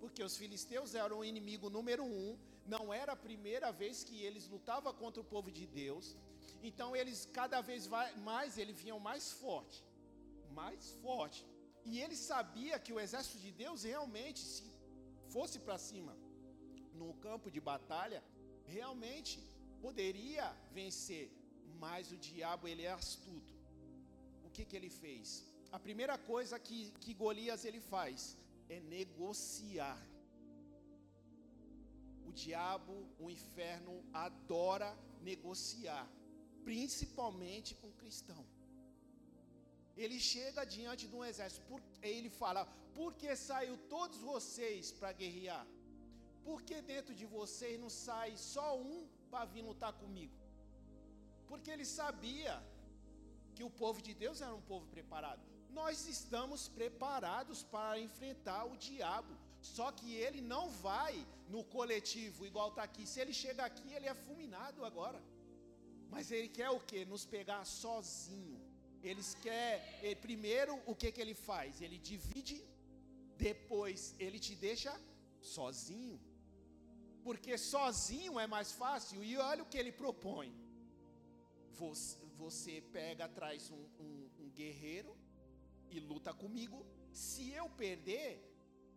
porque 0.00 0.22
os 0.22 0.36
filisteus 0.36 0.94
eram 0.94 1.18
o 1.18 1.24
inimigo 1.24 1.68
número 1.68 2.04
um. 2.04 2.38
Não 2.66 2.94
era 2.94 3.12
a 3.12 3.24
primeira 3.28 3.70
vez 3.72 4.04
que 4.04 4.22
eles 4.22 4.46
lutavam 4.48 4.92
contra 4.94 5.20
o 5.20 5.30
povo 5.34 5.50
de 5.50 5.66
Deus. 5.66 6.16
Então 6.62 6.88
eles 7.00 7.18
cada 7.40 7.60
vez 7.60 7.88
mais 8.30 8.58
eles 8.62 8.78
vinham 8.84 9.00
mais 9.10 9.24
forte, 9.44 9.78
mais 10.60 10.90
forte. 11.04 11.40
E 11.84 12.00
ele 12.02 12.16
sabia 12.16 12.78
que 12.84 12.92
o 12.92 13.00
exército 13.04 13.38
de 13.46 13.52
Deus 13.62 13.82
realmente, 13.92 14.40
se 14.54 14.66
fosse 15.34 15.58
para 15.66 15.78
cima 15.88 16.14
no 17.00 17.12
campo 17.26 17.50
de 17.50 17.60
batalha, 17.60 18.20
realmente 18.76 19.38
poderia 19.84 20.46
vencer 20.78 21.26
mas 21.84 22.10
o 22.12 22.16
diabo 22.16 22.68
ele 22.68 22.82
é 22.82 22.92
astuto. 22.92 23.54
O 24.46 24.50
que 24.54 24.64
que 24.64 24.76
ele 24.78 24.90
fez? 24.90 25.44
A 25.72 25.78
primeira 25.78 26.16
coisa 26.16 26.58
que, 26.58 26.78
que 27.02 27.12
Golias 27.22 27.64
ele 27.64 27.80
faz 27.80 28.36
é 28.68 28.78
negociar. 28.80 30.00
O 32.28 32.32
diabo, 32.32 32.94
o 33.18 33.30
inferno 33.30 33.94
adora 34.12 34.90
negociar, 35.30 36.06
principalmente 36.68 37.72
com 37.80 37.98
cristão. 38.02 38.42
Ele 40.02 40.18
chega 40.32 40.70
diante 40.76 41.06
de 41.10 41.14
um 41.18 41.24
exército, 41.30 41.64
por, 41.70 41.80
ele 42.12 42.30
fala: 42.42 42.62
Por 42.98 43.10
que 43.20 43.34
saiu 43.48 43.76
todos 43.96 44.18
vocês 44.32 44.92
para 44.92 45.12
guerrear? 45.20 45.66
Por 46.46 46.58
que 46.68 46.78
dentro 46.94 47.14
de 47.20 47.26
vocês 47.36 47.80
não 47.84 47.90
sai 48.06 48.30
só 48.36 48.68
um 48.78 49.06
para 49.30 49.44
vir 49.52 49.62
lutar 49.70 49.92
comigo? 50.02 50.44
porque 51.54 51.70
ele 51.70 51.84
sabia 51.84 52.54
que 53.54 53.62
o 53.62 53.70
povo 53.70 54.00
de 54.06 54.12
Deus 54.22 54.40
era 54.40 54.54
um 54.54 54.64
povo 54.72 54.86
preparado. 54.94 55.42
Nós 55.70 56.06
estamos 56.14 56.68
preparados 56.68 57.62
para 57.62 57.98
enfrentar 58.06 58.64
o 58.64 58.76
diabo. 58.76 59.32
Só 59.60 59.90
que 59.92 60.08
ele 60.24 60.40
não 60.40 60.68
vai 60.68 61.14
no 61.48 61.62
coletivo 61.64 62.44
igual 62.44 62.70
está 62.70 62.82
aqui. 62.82 63.06
Se 63.06 63.20
ele 63.20 63.32
chega 63.32 63.64
aqui, 63.64 63.92
ele 63.92 64.06
é 64.06 64.14
fulminado 64.14 64.84
agora. 64.84 65.22
Mas 66.14 66.30
ele 66.36 66.48
quer 66.58 66.70
o 66.78 66.80
que? 66.88 67.00
Nos 67.12 67.24
pegar 67.36 67.62
sozinho. 67.82 68.60
Eles 69.08 69.30
quer, 69.44 69.70
ele, 70.02 70.18
primeiro 70.26 70.74
o 70.90 70.94
que 71.00 71.10
que 71.14 71.22
ele 71.24 71.36
faz? 71.48 71.80
Ele 71.84 71.98
divide, 72.10 72.58
depois 73.48 74.14
ele 74.24 74.38
te 74.46 74.54
deixa 74.66 74.92
sozinho. 75.56 76.18
Porque 77.26 77.56
sozinho 77.58 78.34
é 78.44 78.46
mais 78.56 78.70
fácil. 78.82 79.18
E 79.30 79.36
olha 79.50 79.62
o 79.64 79.70
que 79.72 79.80
ele 79.82 79.92
propõe 80.04 80.50
você, 81.80 82.16
você 82.42 82.74
pega, 82.96 83.28
traz 83.38 83.70
um, 83.70 83.84
um, 84.04 84.30
um 84.42 84.48
guerreiro 84.60 85.12
e 85.90 86.00
luta 86.00 86.32
comigo. 86.42 86.78
Se 87.12 87.44
eu 87.60 87.68
perder, 87.84 88.30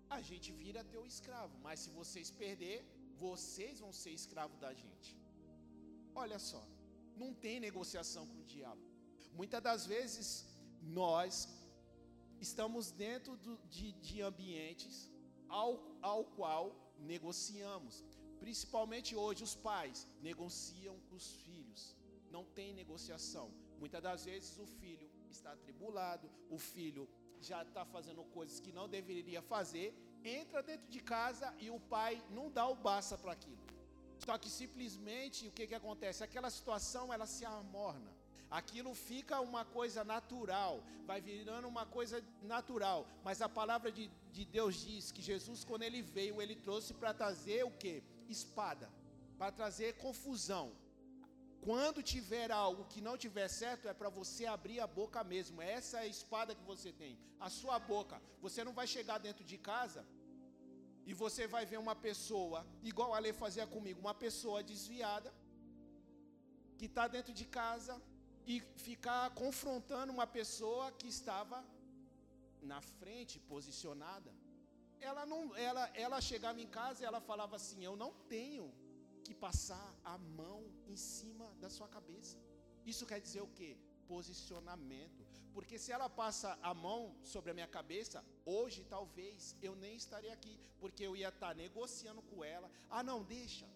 a 0.10 0.22
gente 0.22 0.52
vira 0.52 0.90
teu 0.96 1.06
escravo. 1.06 1.56
Mas 1.66 1.80
se 1.82 1.90
vocês 1.90 2.30
perder, 2.44 2.78
vocês 3.26 3.80
vão 3.80 3.92
ser 3.92 4.12
escravos 4.12 4.60
da 4.66 4.74
gente. 4.74 5.12
Olha 6.16 6.40
só, 6.40 6.64
não 7.18 7.34
tem 7.34 7.60
negociação 7.60 8.26
com 8.28 8.40
o 8.40 8.46
diabo. 8.46 8.82
Muitas 9.34 9.62
das 9.62 9.86
vezes 9.86 10.46
nós 10.82 11.50
estamos 12.40 12.92
dentro 12.92 13.36
do, 13.38 13.58
de, 13.70 13.92
de 13.94 14.22
ambientes 14.22 15.12
ao, 15.50 15.72
ao 16.02 16.24
qual 16.38 16.76
negociamos. 17.00 18.04
Principalmente 18.40 19.16
hoje 19.16 19.44
os 19.44 19.56
pais 19.56 20.08
negociam 20.22 20.96
com 21.10 21.16
os 21.16 21.32
filhos 21.44 21.98
não 22.32 22.44
tem 22.44 22.74
negociação. 22.74 23.52
Muitas 23.80 24.02
das 24.02 24.26
vezes 24.26 24.58
o 24.58 24.66
filho 24.66 25.10
está 25.30 25.52
atribulado, 25.54 26.30
o 26.50 26.58
filho 26.58 27.08
já 27.40 27.62
está 27.62 27.86
fazendo 27.86 28.24
coisas 28.26 28.60
que 28.60 28.72
não 28.72 28.88
deveria 28.90 29.42
fazer, 29.42 29.94
entra 30.24 30.64
dentro 30.64 30.88
de 30.88 31.00
casa 31.00 31.54
e 31.60 31.70
o 31.70 31.80
pai 31.80 32.24
não 32.32 32.52
dá 32.52 32.68
o 32.68 32.76
basta 32.76 33.18
para 33.18 33.32
aquilo. 33.32 33.57
Só 34.26 34.38
que 34.38 34.50
simplesmente 34.50 35.48
o 35.48 35.52
que, 35.52 35.68
que 35.68 35.76
acontece? 35.76 36.24
Aquela 36.24 36.50
situação 36.50 37.14
ela 37.14 37.26
se 37.26 37.46
amorna. 37.46 38.12
Aquilo 38.50 38.94
fica 38.96 39.42
uma 39.42 39.66
coisa 39.66 40.04
natural, 40.06 40.82
vai 41.06 41.20
virando 41.20 41.68
uma 41.68 41.86
coisa 41.86 42.24
natural. 42.42 43.06
Mas 43.24 43.42
a 43.42 43.50
palavra 43.50 43.92
de, 43.92 44.10
de 44.32 44.46
Deus 44.46 44.76
diz 44.76 45.12
que 45.12 45.22
Jesus, 45.22 45.66
quando 45.66 45.84
ele 45.84 46.02
veio, 46.02 46.42
ele 46.42 46.56
trouxe 46.56 46.94
para 46.94 47.14
trazer 47.14 47.64
o 47.66 47.72
que? 47.72 48.02
Espada, 48.30 48.90
para 49.38 49.52
trazer 49.52 49.98
confusão. 49.98 50.72
Quando 51.62 52.02
tiver 52.02 52.50
algo 52.50 52.86
que 52.86 53.02
não 53.02 53.18
tiver 53.18 53.50
certo, 53.50 53.90
é 53.90 53.94
para 53.94 54.08
você 54.08 54.46
abrir 54.46 54.80
a 54.80 54.88
boca 54.88 55.22
mesmo. 55.24 55.62
Essa 55.62 55.98
é 55.98 56.02
a 56.04 56.08
espada 56.08 56.56
que 56.56 56.64
você 56.64 56.94
tem, 56.94 57.20
a 57.40 57.50
sua 57.50 57.78
boca. 57.78 58.22
Você 58.42 58.64
não 58.64 58.72
vai 58.72 58.88
chegar 58.88 59.18
dentro 59.18 59.44
de 59.44 59.58
casa 59.58 60.06
e 61.10 61.14
você 61.14 61.44
vai 61.54 61.66
ver 61.72 61.80
uma 61.86 61.96
pessoa, 62.08 62.60
igual 62.92 63.14
a 63.14 63.20
lei 63.26 63.34
fazia 63.44 63.66
comigo, 63.76 64.00
uma 64.06 64.14
pessoa 64.26 64.62
desviada, 64.72 65.30
que 66.78 66.88
está 66.90 67.06
dentro 67.16 67.34
de 67.40 67.46
casa 67.60 67.94
e 68.46 68.56
ficar 68.88 69.24
confrontando 69.42 70.12
uma 70.18 70.28
pessoa 70.28 70.92
que 71.00 71.08
estava 71.08 71.60
na 72.62 72.82
frente, 72.82 73.40
posicionada. 73.54 74.32
Ela 75.00 75.26
não, 75.26 75.56
ela, 75.56 75.86
ela 76.06 76.20
chegava 76.20 76.60
em 76.66 76.70
casa 76.80 77.02
e 77.02 77.06
ela 77.06 77.22
falava 77.22 77.56
assim: 77.56 77.86
Eu 77.86 77.96
não 77.96 78.12
tenho 78.36 78.68
que 79.24 79.34
passar 79.34 79.88
a 80.04 80.18
mão 80.18 80.60
em 80.88 80.98
cima 80.98 81.48
da 81.62 81.70
sua 81.70 81.88
cabeça. 81.88 82.38
Isso 82.86 83.06
quer 83.06 83.22
dizer 83.22 83.42
o 83.42 83.54
quê? 83.60 83.72
Posicionamento. 84.08 85.26
Porque 85.54 85.78
se 85.84 85.92
ela 85.92 86.10
passa 86.10 86.60
a 86.62 86.74
mão 86.74 87.16
sobre 87.24 87.52
a 87.52 87.54
minha 87.54 87.68
cabeça, 87.78 88.26
hoje 88.56 88.86
talvez 88.96 89.56
eu 89.62 89.75
nem 89.75 89.96
estaria 89.96 90.34
aqui, 90.34 90.56
porque 90.80 91.04
eu 91.04 91.16
ia 91.16 91.30
estar 91.30 91.54
negociando 91.56 92.22
com 92.22 92.44
ela. 92.44 92.70
Ah, 92.89 93.04
não, 93.04 93.20
deixa. 93.24 93.68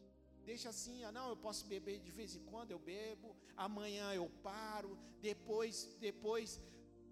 Deixa 0.51 0.69
assim, 0.69 1.03
ah, 1.03 1.11
não, 1.11 1.29
eu 1.29 1.37
posso 1.37 1.63
beber 1.73 1.99
de 1.99 2.11
vez 2.19 2.35
em 2.35 2.43
quando, 2.51 2.71
eu 2.71 2.79
bebo. 2.79 3.35
Amanhã 3.55 4.13
eu 4.13 4.27
paro. 4.41 4.97
Depois, 5.21 5.95
depois 5.99 6.59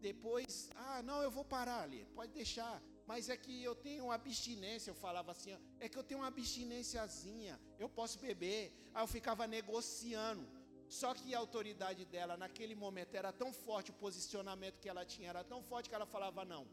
depois, 0.02 0.70
ah, 0.76 1.02
não, 1.04 1.22
eu 1.22 1.32
vou 1.32 1.44
parar 1.44 1.82
ali, 1.84 2.06
pode 2.16 2.32
deixar. 2.32 2.82
Mas 3.06 3.28
é 3.28 3.36
que 3.36 3.64
eu 3.64 3.76
tenho 3.76 4.06
uma 4.06 4.16
abstinência, 4.16 4.92
eu 4.92 4.96
falava 4.96 5.32
assim, 5.32 5.52
é 5.80 5.90
que 5.90 5.98
eu 5.98 6.04
tenho 6.04 6.22
uma 6.22 6.28
abstinênciazinha, 6.28 7.60
eu 7.78 7.90
posso 7.90 8.20
beber. 8.20 8.72
Aí 8.94 9.04
eu 9.04 9.08
ficava 9.08 9.48
negociando. 9.48 10.48
Só 10.88 11.14
que 11.14 11.36
a 11.36 11.40
autoridade 11.40 12.06
dela 12.06 12.38
naquele 12.38 12.76
momento 12.76 13.14
era 13.16 13.32
tão 13.32 13.52
forte, 13.52 13.92
o 13.92 13.94
posicionamento 14.06 14.80
que 14.80 14.90
ela 14.90 15.06
tinha 15.06 15.30
era 15.30 15.44
tão 15.44 15.62
forte 15.62 15.90
que 15.90 15.96
ela 15.96 16.06
falava: 16.06 16.46
Não, 16.46 16.68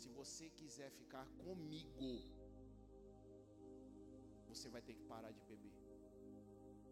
se 0.00 0.08
você 0.18 0.46
quiser 0.58 0.90
ficar 1.00 1.26
comigo, 1.44 2.10
você 4.50 4.68
vai 4.74 4.82
ter 4.86 4.94
que 4.98 5.04
parar 5.12 5.32
de 5.38 5.42
beber. 5.50 5.76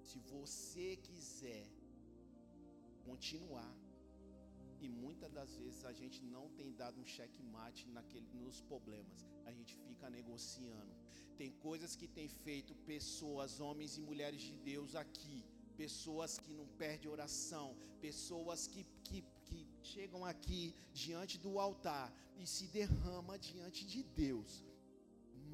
Se 0.09 0.19
você 0.35 0.89
quiser 1.09 1.65
continuar, 3.09 3.73
e 4.85 4.89
muitas 4.89 5.31
das 5.39 5.53
vezes 5.61 5.85
a 5.91 5.93
gente 6.01 6.19
não 6.35 6.45
tem 6.59 6.71
dado 6.81 7.01
um 7.03 7.07
checkmate 7.17 7.85
naquele, 7.97 8.29
nos 8.45 8.61
problemas, 8.71 9.21
a 9.49 9.53
gente 9.59 9.75
fica 9.87 10.09
negociando. 10.19 10.93
Tem 11.41 11.51
coisas 11.69 11.95
que 12.01 12.09
tem 12.19 12.29
feito 12.29 12.75
pessoas, 12.93 13.61
homens 13.67 13.97
e 13.99 14.03
mulheres 14.11 14.43
de 14.49 14.57
Deus 14.71 14.95
aqui, 15.05 15.39
pessoas 15.77 16.39
que 16.39 16.53
não 16.61 16.67
perdem 16.83 17.11
oração, 17.17 17.67
pessoas 18.01 18.67
que, 18.73 18.85
que, 19.07 19.19
que 19.23 19.36
chegam 19.93 20.25
aqui 20.33 20.75
diante 20.93 21.37
do 21.39 21.53
altar 21.67 22.07
e 22.39 22.47
se 22.55 22.67
derrama 22.79 23.39
diante 23.39 23.83
de 23.93 24.03
Deus, 24.03 24.65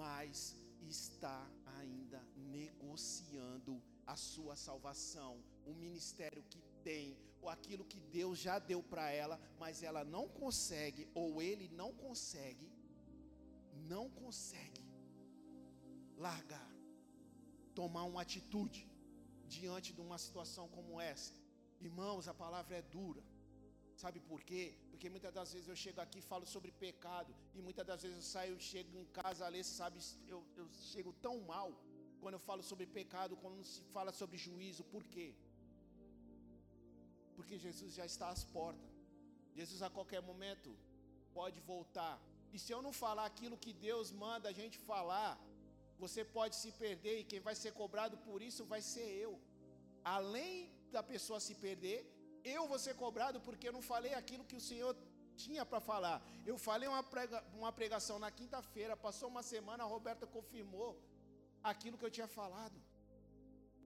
mas 0.01 0.57
está 0.89 1.41
ainda 1.79 2.21
negociando 2.37 3.75
a 4.07 4.17
sua 4.17 4.55
salvação, 4.57 5.33
o 5.67 5.75
ministério 5.75 6.43
que 6.51 6.61
tem, 6.83 7.17
ou 7.41 7.49
aquilo 7.49 7.85
que 7.85 8.01
Deus 8.19 8.39
já 8.39 8.59
deu 8.59 8.83
para 8.83 9.11
ela, 9.11 9.41
mas 9.59 9.83
ela 9.83 10.05
não 10.05 10.29
consegue, 10.29 11.09
ou 11.15 11.43
ele 11.43 11.69
não 11.69 11.93
consegue, 11.93 12.69
não 13.93 14.09
consegue 14.11 14.85
largar, 16.17 16.71
tomar 17.75 18.05
uma 18.05 18.23
atitude 18.23 18.89
diante 19.47 19.93
de 19.93 20.01
uma 20.01 20.19
situação 20.19 20.69
como 20.69 21.01
essa. 21.01 21.33
Irmãos, 21.81 22.29
a 22.29 22.35
palavra 22.35 22.77
é 22.77 22.83
dura. 22.83 23.23
Sabe 24.03 24.19
por 24.31 24.41
quê? 24.49 24.63
Porque 24.91 25.09
muitas 25.15 25.33
das 25.39 25.49
vezes 25.55 25.69
eu 25.73 25.77
chego 25.83 26.01
aqui 26.05 26.19
e 26.21 26.29
falo 26.31 26.47
sobre 26.55 26.71
pecado, 26.85 27.31
e 27.57 27.61
muitas 27.67 27.85
das 27.91 28.01
vezes 28.05 28.17
eu 28.21 28.27
saio, 28.35 28.55
chego 28.73 28.93
em 29.03 29.07
casa, 29.19 29.41
ali, 29.49 29.61
sabe, 29.63 29.99
eu, 30.33 30.41
eu 30.61 30.67
chego 30.93 31.11
tão 31.27 31.35
mal 31.53 31.71
quando 32.23 32.37
eu 32.39 32.43
falo 32.49 32.63
sobre 32.71 32.85
pecado, 32.99 33.37
quando 33.43 33.61
se 33.73 33.83
fala 33.97 34.13
sobre 34.21 34.37
juízo, 34.47 34.83
por 34.95 35.05
quê? 35.13 35.29
Porque 37.37 37.57
Jesus 37.67 37.93
já 37.99 38.07
está 38.13 38.29
às 38.37 38.43
portas. 38.57 38.91
Jesus 39.59 39.81
a 39.89 39.91
qualquer 39.97 40.23
momento 40.31 40.71
pode 41.39 41.61
voltar. 41.73 42.15
E 42.55 42.59
se 42.65 42.73
eu 42.75 42.81
não 42.87 42.93
falar 43.05 43.27
aquilo 43.33 43.63
que 43.65 43.73
Deus 43.89 44.11
manda 44.25 44.49
a 44.49 44.57
gente 44.61 44.79
falar, 44.91 45.33
você 46.05 46.23
pode 46.39 46.57
se 46.63 46.71
perder 46.85 47.17
e 47.21 47.29
quem 47.33 47.41
vai 47.49 47.55
ser 47.63 47.73
cobrado 47.83 48.17
por 48.29 48.41
isso 48.49 48.65
vai 48.73 48.83
ser 48.93 49.09
eu. 49.27 49.33
Além 50.17 50.55
da 50.97 51.03
pessoa 51.13 51.41
se 51.49 51.55
perder, 51.67 51.99
eu 52.45 52.67
vou 52.67 52.79
ser 52.79 52.95
cobrado 52.95 53.41
porque 53.41 53.69
eu 53.69 53.73
não 53.73 53.83
falei 53.83 54.15
aquilo 54.15 54.45
que 54.45 54.57
o 54.57 54.61
Senhor 54.61 54.97
tinha 55.37 55.65
para 55.65 55.81
falar. 55.81 56.23
Eu 56.45 56.57
falei 56.59 56.89
uma, 56.89 57.03
prega, 57.03 57.43
uma 57.55 57.73
pregação 57.73 58.19
na 58.19 58.31
quinta-feira, 58.31 58.97
passou 58.97 59.29
uma 59.29 59.43
semana, 59.43 59.85
a 59.85 59.87
Roberta 59.87 60.27
confirmou 60.27 60.91
aquilo 61.63 61.99
que 61.99 62.05
eu 62.05 62.11
tinha 62.11 62.29
falado. 62.29 62.79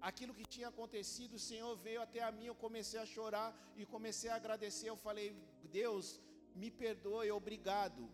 Aquilo 0.00 0.34
que 0.34 0.44
tinha 0.44 0.68
acontecido, 0.68 1.34
o 1.34 1.38
Senhor 1.38 1.75
veio 1.76 2.00
até 2.02 2.22
a 2.22 2.30
mim, 2.30 2.46
eu 2.46 2.54
comecei 2.54 3.00
a 3.00 3.06
chorar 3.06 3.48
e 3.76 3.86
comecei 3.86 4.30
a 4.30 4.36
agradecer. 4.36 4.88
Eu 4.88 4.96
falei: 4.96 5.34
Deus, 5.64 6.20
me 6.54 6.70
perdoe, 6.70 7.30
obrigado 7.30 8.08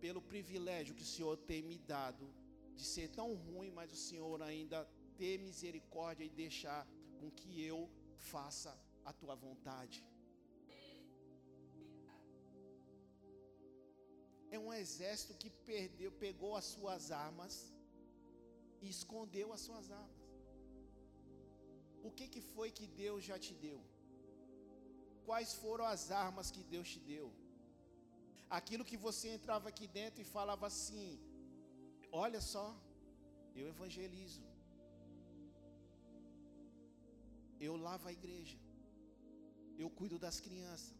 pelo 0.00 0.20
privilégio 0.20 0.94
que 0.94 1.02
o 1.02 1.12
Senhor 1.14 1.36
tem 1.36 1.62
me 1.62 1.78
dado 1.78 2.26
de 2.74 2.84
ser 2.84 3.08
tão 3.08 3.34
ruim, 3.34 3.70
mas 3.70 3.92
o 3.92 3.96
Senhor 3.96 4.42
ainda 4.42 4.86
ter 5.16 5.38
misericórdia 5.38 6.24
e 6.24 6.28
deixar 6.28 6.86
com 7.18 7.30
que 7.30 7.62
eu 7.62 7.88
faça 8.18 8.76
a 9.10 9.12
tua 9.20 9.34
vontade. 9.46 9.98
É 14.54 14.58
um 14.66 14.72
exército 14.82 15.34
que 15.42 15.50
perdeu, 15.70 16.10
pegou 16.26 16.52
as 16.60 16.66
suas 16.74 17.04
armas 17.26 17.54
e 18.82 18.88
escondeu 18.96 19.48
as 19.56 19.62
suas 19.66 19.86
armas. 20.02 20.24
O 22.08 22.10
que, 22.16 22.26
que 22.34 22.42
foi 22.54 22.68
que 22.78 22.86
Deus 23.02 23.22
já 23.30 23.38
te 23.46 23.54
deu? 23.66 23.78
Quais 25.28 25.52
foram 25.62 25.86
as 25.94 26.02
armas 26.24 26.50
que 26.54 26.62
Deus 26.74 26.88
te 26.94 27.00
deu? 27.12 27.26
Aquilo 28.58 28.88
que 28.90 28.98
você 29.06 29.28
entrava 29.36 29.68
aqui 29.72 29.86
dentro 30.00 30.20
e 30.22 30.32
falava 30.36 30.66
assim: 30.72 31.08
Olha 32.24 32.40
só, 32.52 32.66
eu 33.60 33.66
evangelizo, 33.72 34.44
eu 37.66 37.74
lavo 37.86 38.06
a 38.08 38.14
igreja, 38.18 38.58
eu 39.78 39.90
cuido 39.90 40.18
das 40.18 40.40
crianças, 40.40 40.94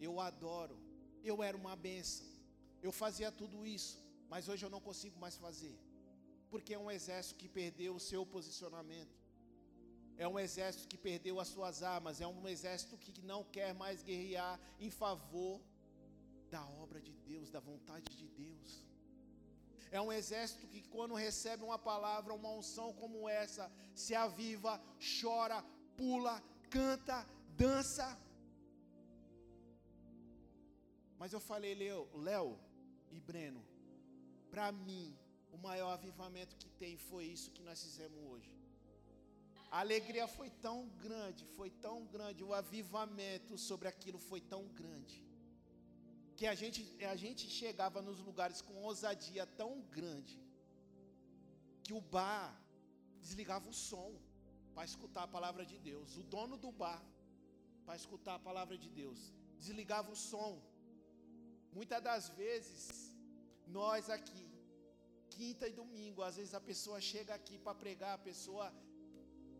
eu 0.00 0.20
adoro, 0.20 0.78
eu 1.22 1.42
era 1.42 1.56
uma 1.56 1.74
benção, 1.76 2.26
eu 2.82 2.92
fazia 2.92 3.30
tudo 3.30 3.66
isso, 3.66 3.98
mas 4.28 4.48
hoje 4.48 4.64
eu 4.64 4.70
não 4.70 4.80
consigo 4.80 5.18
mais 5.18 5.36
fazer 5.36 5.76
porque 6.50 6.74
é 6.74 6.78
um 6.78 6.90
exército 6.90 7.38
que 7.40 7.48
perdeu 7.48 7.94
o 7.94 8.00
seu 8.00 8.24
posicionamento. 8.24 9.16
É 10.16 10.26
um 10.26 10.38
exército 10.38 10.88
que 10.88 10.98
perdeu 10.98 11.38
as 11.38 11.48
suas 11.48 11.82
armas, 11.82 12.20
é 12.20 12.26
um 12.26 12.48
exército 12.48 12.96
que 12.96 13.22
não 13.22 13.44
quer 13.44 13.72
mais 13.72 14.02
guerrear 14.02 14.58
em 14.80 14.90
favor 14.90 15.60
da 16.50 16.64
obra 16.82 17.00
de 17.00 17.12
Deus, 17.12 17.50
da 17.50 17.60
vontade 17.60 18.16
de 18.16 18.28
Deus. 18.28 18.84
É 19.90 20.00
um 20.00 20.12
exército 20.12 20.66
que, 20.66 20.82
quando 20.88 21.14
recebe 21.14 21.62
uma 21.62 21.78
palavra, 21.78 22.34
uma 22.34 22.50
unção 22.50 22.92
como 22.94 23.28
essa, 23.28 23.70
se 23.94 24.14
aviva, 24.14 24.80
chora, 25.20 25.64
pula, 25.96 26.42
canta, 26.68 27.26
dança. 27.62 28.06
Mas 31.20 31.32
eu 31.36 31.40
falei, 31.50 31.74
Léo 32.28 32.50
e 33.16 33.18
Breno, 33.28 33.62
para 34.52 34.66
mim, 34.86 35.06
o 35.56 35.58
maior 35.68 35.90
avivamento 35.98 36.58
que 36.60 36.70
tem 36.82 36.94
foi 37.08 37.24
isso 37.36 37.54
que 37.56 37.66
nós 37.68 37.82
fizemos 37.86 38.20
hoje. 38.30 38.52
A 39.70 39.80
alegria 39.80 40.26
foi 40.36 40.48
tão 40.66 40.76
grande, 41.04 41.44
foi 41.56 41.70
tão 41.86 41.96
grande, 42.14 42.46
o 42.48 42.54
avivamento 42.54 43.58
sobre 43.68 43.86
aquilo 43.92 44.18
foi 44.30 44.40
tão 44.40 44.62
grande, 44.80 45.18
que 46.36 46.46
a 46.46 46.54
gente, 46.60 46.80
a 47.04 47.16
gente 47.24 47.44
chegava 47.60 48.00
nos 48.00 48.20
lugares 48.28 48.62
com 48.66 48.82
ousadia 48.90 49.44
tão 49.60 49.72
grande, 49.98 50.36
que 51.84 51.92
o 51.92 52.00
bar 52.00 52.48
desligava 53.20 53.68
o 53.68 53.78
som 53.88 54.10
para 54.74 54.84
escutar 54.90 55.24
a 55.24 55.34
palavra 55.36 55.64
de 55.70 55.78
Deus. 55.90 56.16
O 56.16 56.22
dono 56.22 56.56
do 56.56 56.70
bar, 56.70 57.02
para 57.88 57.96
escutar 57.96 58.34
a 58.36 58.46
palavra 58.48 58.76
de 58.82 58.88
Deus, 59.00 59.20
desligava 59.58 60.08
o 60.14 60.20
som. 60.30 60.52
Muitas 61.76 62.00
das 62.08 62.24
vezes, 62.40 62.80
nós 63.78 64.10
aqui, 64.16 64.44
quinta 65.36 65.66
e 65.66 65.72
domingo. 65.72 66.22
Às 66.22 66.36
vezes 66.38 66.52
a 66.52 66.60
pessoa 66.70 66.98
chega 67.00 67.32
aqui 67.38 67.56
para 67.64 67.80
pregar, 67.82 68.12
a 68.16 68.24
pessoa 68.30 68.66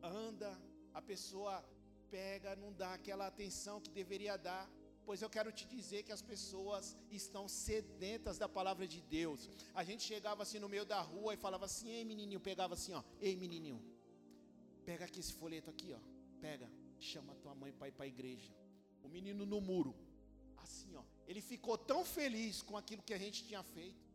anda, 0.03 0.51
a 0.93 1.01
pessoa 1.01 1.55
pega, 2.11 2.55
não 2.65 2.71
dá 2.83 2.91
aquela 2.99 3.27
atenção 3.27 3.81
que 3.85 3.93
deveria 4.01 4.37
dar. 4.49 4.65
Pois 5.07 5.23
eu 5.23 5.31
quero 5.37 5.51
te 5.59 5.65
dizer 5.77 6.03
que 6.03 6.13
as 6.13 6.21
pessoas 6.33 6.85
estão 7.11 7.45
sedentas 7.49 8.37
da 8.43 8.49
palavra 8.59 8.87
de 8.95 9.01
Deus. 9.01 9.49
A 9.81 9.83
gente 9.83 10.03
chegava 10.03 10.43
assim 10.43 10.59
no 10.65 10.69
meio 10.75 10.85
da 10.85 11.01
rua 11.01 11.33
e 11.33 11.39
falava 11.47 11.65
assim: 11.71 11.89
"Ei, 11.97 12.05
menininho", 12.05 12.41
pegava 12.51 12.75
assim, 12.75 12.93
ó: 12.93 13.03
"Ei, 13.29 13.35
menininho, 13.45 13.81
pega 14.85 15.07
aqui 15.07 15.21
esse 15.25 15.33
folheto 15.41 15.71
aqui, 15.71 15.91
ó. 15.95 16.03
Pega, 16.47 16.69
chama 17.01 17.35
tua 17.37 17.55
mãe 17.55 17.73
para 17.73 17.89
ir 17.89 17.93
para 17.93 18.05
a 18.05 18.09
igreja". 18.09 18.53
O 19.03 19.09
menino 19.09 19.47
no 19.47 19.61
muro, 19.61 19.95
assim, 20.57 20.95
ó. 20.97 21.03
Ele 21.27 21.41
ficou 21.41 21.77
tão 21.77 22.05
feliz 22.05 22.63
com 22.63 22.77
aquilo 22.77 23.03
que 23.03 23.15
a 23.15 23.19
gente 23.19 23.45
tinha 23.47 23.63
feito 23.63 24.09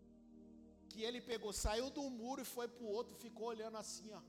que 0.94 1.02
ele 1.08 1.20
pegou, 1.30 1.52
saiu 1.52 1.90
do 1.90 2.04
muro 2.22 2.42
e 2.44 2.46
foi 2.56 2.68
para 2.68 2.84
o 2.84 2.92
outro, 2.98 3.16
ficou 3.16 3.48
olhando 3.48 3.78
assim, 3.84 4.10
ó, 4.20 4.22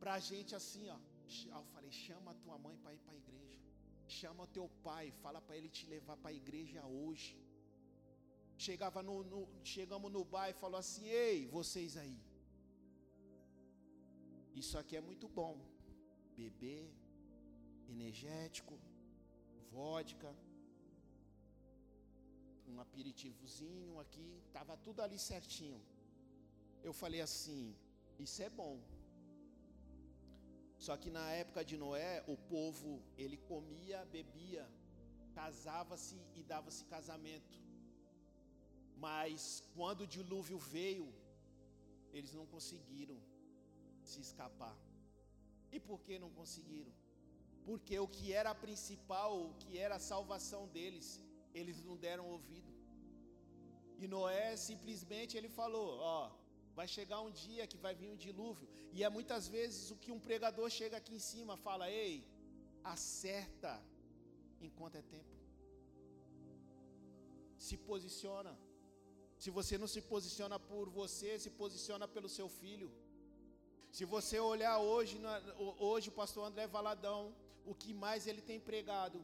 para 0.00 0.14
a 0.14 0.18
gente 0.18 0.54
assim, 0.60 0.88
ó. 0.88 0.98
Eu 1.58 1.64
falei, 1.72 1.90
chama 1.90 2.34
tua 2.42 2.56
mãe 2.64 2.76
para 2.82 2.94
ir 2.94 3.00
para 3.04 3.12
a 3.12 3.16
igreja. 3.16 3.60
Chama 4.08 4.46
teu 4.46 4.66
pai, 4.86 5.10
fala 5.22 5.40
para 5.40 5.56
ele 5.58 5.68
te 5.68 5.84
levar 5.86 6.16
para 6.16 6.30
a 6.30 6.38
igreja 6.42 6.84
hoje. 6.86 7.36
Chegava 8.56 9.02
no, 9.02 9.16
no, 9.24 9.40
chegamos 9.64 10.10
no 10.16 10.24
bar 10.24 10.48
e 10.50 10.54
falou 10.62 10.78
assim: 10.78 11.06
Ei, 11.08 11.46
vocês 11.46 11.96
aí. 11.96 12.18
Isso 14.54 14.76
aqui 14.80 14.96
é 14.96 15.00
muito 15.00 15.28
bom. 15.28 15.54
Beber, 16.36 16.84
energético, 17.88 18.78
vodka, 19.70 20.34
um 22.68 22.80
aperitivozinho 22.80 24.00
aqui, 24.00 24.42
estava 24.46 24.76
tudo 24.76 25.02
ali 25.02 25.18
certinho. 25.18 25.80
Eu 26.82 26.92
falei 26.92 27.20
assim: 27.20 27.76
isso 28.18 28.42
é 28.42 28.50
bom. 28.50 28.80
Só 30.78 30.96
que 30.96 31.10
na 31.10 31.30
época 31.30 31.64
de 31.64 31.76
Noé, 31.76 32.24
o 32.26 32.36
povo 32.36 33.00
ele 33.16 33.36
comia, 33.36 34.04
bebia 34.06 34.68
casava-se 35.34 36.16
e 36.34 36.42
dava-se 36.42 36.84
casamento. 36.84 37.60
Mas 38.96 39.62
quando 39.74 40.02
o 40.02 40.06
dilúvio 40.06 40.58
veio, 40.58 41.12
eles 42.12 42.32
não 42.32 42.46
conseguiram 42.46 43.18
se 44.02 44.20
escapar. 44.20 44.76
E 45.70 45.80
por 45.80 46.00
que 46.00 46.18
não 46.18 46.30
conseguiram? 46.30 46.92
Porque 47.66 47.96
o 47.98 48.08
que 48.08 48.32
era 48.32 48.52
principal, 48.54 49.30
o 49.48 49.54
que 49.60 49.78
era 49.78 49.96
a 49.96 50.06
salvação 50.12 50.62
deles, 50.76 51.08
eles 51.54 51.78
não 51.88 51.96
deram 51.96 52.26
ouvido. 52.36 52.70
E 54.02 54.08
Noé 54.14 54.56
simplesmente 54.56 55.36
ele 55.36 55.48
falou: 55.60 55.86
Ó, 56.00 56.30
vai 56.78 56.88
chegar 56.96 57.20
um 57.20 57.30
dia 57.30 57.66
que 57.72 57.82
vai 57.84 57.94
vir 57.94 58.10
um 58.14 58.16
dilúvio. 58.26 58.68
E 58.92 59.04
é 59.04 59.08
muitas 59.08 59.46
vezes 59.56 59.90
o 59.90 59.96
que 60.02 60.10
um 60.16 60.20
pregador 60.28 60.68
chega 60.78 60.96
aqui 60.96 61.14
em 61.14 61.24
cima, 61.30 61.56
fala: 61.56 61.90
Ei, 61.90 62.14
acerta 62.82 63.72
enquanto 64.60 64.96
é 64.96 65.02
tempo. 65.02 65.36
Se 67.66 67.76
posiciona. 67.76 68.52
Se 69.42 69.50
você 69.50 69.76
não 69.82 69.88
se 69.94 70.00
posiciona 70.00 70.58
por 70.58 70.88
você, 70.88 71.30
se 71.38 71.50
posiciona 71.50 72.06
pelo 72.06 72.28
seu 72.28 72.48
filho. 72.48 72.90
Se 73.96 74.04
você 74.04 74.38
olhar 74.38 74.78
hoje, 74.78 75.20
hoje 75.78 76.08
o 76.08 76.12
pastor 76.20 76.44
André 76.46 76.66
Valadão, 76.66 77.34
o 77.64 77.74
que 77.74 77.92
mais 77.94 78.26
ele 78.26 78.42
tem 78.50 78.58
pregado 78.60 79.18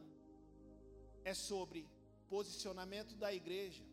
é 1.23 1.33
sobre 1.33 1.87
posicionamento 2.27 3.15
da 3.15 3.33
igreja. 3.33 3.83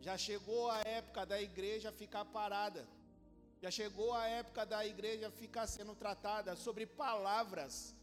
Já 0.00 0.16
chegou 0.16 0.70
a 0.70 0.80
época 0.80 1.24
da 1.26 1.40
igreja 1.40 1.90
ficar 1.92 2.24
parada. 2.24 2.86
Já 3.62 3.70
chegou 3.70 4.12
a 4.14 4.26
época 4.26 4.64
da 4.64 4.86
igreja 4.86 5.30
ficar 5.30 5.66
sendo 5.66 5.94
tratada 5.94 6.54
sobre 6.56 6.86
palavras 6.86 7.94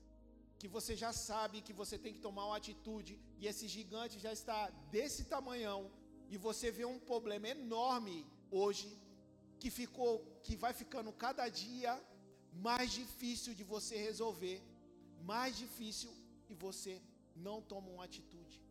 que 0.60 0.68
você 0.68 0.96
já 0.96 1.12
sabe 1.14 1.62
que 1.62 1.74
você 1.82 1.98
tem 1.98 2.14
que 2.14 2.20
tomar 2.28 2.46
uma 2.48 2.58
atitude 2.58 3.20
e 3.40 3.48
esse 3.48 3.68
gigante 3.68 4.20
já 4.26 4.34
está 4.34 4.70
desse 4.96 5.26
tamanhão 5.26 5.92
e 6.30 6.38
você 6.38 6.72
vê 6.72 6.86
um 6.86 7.00
problema 7.00 7.48
enorme 7.50 8.26
hoje 8.50 8.90
que 9.60 9.70
ficou 9.70 10.14
que 10.44 10.56
vai 10.56 10.74
ficando 10.74 11.12
cada 11.26 11.48
dia 11.50 11.94
mais 12.68 12.92
difícil 12.92 13.54
de 13.54 13.64
você 13.64 13.98
resolver, 13.98 14.62
mais 15.24 15.58
difícil 15.58 16.12
e 16.50 16.54
você 16.54 17.02
não 17.36 17.62
toma 17.62 17.90
uma 17.90 18.06
atitude. 18.06 18.62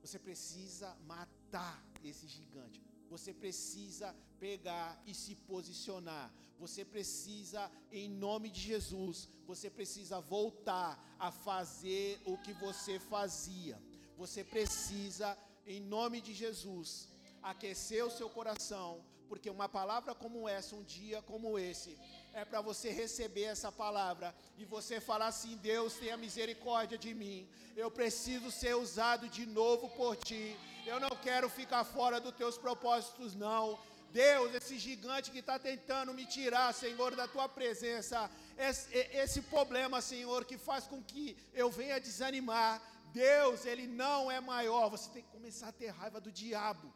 Você 0.00 0.18
precisa 0.18 0.96
matar 1.06 1.82
esse 2.02 2.26
gigante. 2.26 2.82
Você 3.08 3.32
precisa 3.32 4.14
pegar 4.40 5.00
e 5.06 5.14
se 5.14 5.34
posicionar. 5.34 6.32
Você 6.58 6.84
precisa, 6.84 7.70
em 7.90 8.08
nome 8.08 8.48
de 8.50 8.60
Jesus, 8.60 9.28
você 9.46 9.68
precisa 9.68 10.20
voltar 10.20 10.98
a 11.18 11.30
fazer 11.30 12.20
o 12.24 12.36
que 12.38 12.52
você 12.54 12.98
fazia. 12.98 13.80
Você 14.16 14.42
precisa, 14.42 15.36
em 15.66 15.80
nome 15.80 16.20
de 16.20 16.32
Jesus, 16.32 17.08
aquecer 17.42 18.04
o 18.04 18.10
seu 18.10 18.30
coração, 18.30 19.04
porque 19.32 19.48
uma 19.48 19.66
palavra 19.66 20.14
como 20.14 20.46
essa, 20.46 20.76
um 20.76 20.82
dia 20.82 21.22
como 21.22 21.58
esse, 21.58 21.98
é 22.34 22.44
para 22.44 22.60
você 22.60 22.90
receber 22.90 23.44
essa 23.44 23.72
palavra 23.72 24.34
e 24.58 24.64
você 24.66 25.00
falar 25.00 25.28
assim: 25.28 25.56
Deus, 25.56 25.94
tenha 25.94 26.18
misericórdia 26.18 26.98
de 26.98 27.14
mim. 27.14 27.48
Eu 27.74 27.90
preciso 27.90 28.50
ser 28.50 28.74
usado 28.76 29.30
de 29.30 29.46
novo 29.46 29.88
por 29.88 30.16
ti. 30.16 30.54
Eu 30.84 31.00
não 31.00 31.08
quero 31.28 31.48
ficar 31.48 31.82
fora 31.82 32.20
dos 32.20 32.34
teus 32.34 32.58
propósitos, 32.58 33.34
não. 33.34 33.78
Deus, 34.10 34.54
esse 34.54 34.78
gigante 34.78 35.30
que 35.30 35.38
está 35.38 35.58
tentando 35.58 36.12
me 36.12 36.26
tirar, 36.26 36.74
Senhor, 36.74 37.16
da 37.16 37.26
tua 37.26 37.48
presença, 37.48 38.30
esse, 38.58 38.94
esse, 39.24 39.40
problema, 39.40 40.02
Senhor, 40.02 40.44
que 40.44 40.58
faz 40.58 40.86
com 40.86 41.02
que 41.02 41.34
eu 41.54 41.70
venha 41.70 41.98
desanimar, 41.98 42.82
Deus, 43.14 43.64
ele 43.64 43.86
não 43.86 44.30
é 44.30 44.40
maior. 44.42 44.90
Você 44.90 45.08
tem 45.08 45.22
que 45.22 45.30
começar 45.30 45.68
a 45.68 45.72
ter 45.72 45.88
raiva 45.88 46.20
do 46.20 46.30
diabo. 46.30 46.92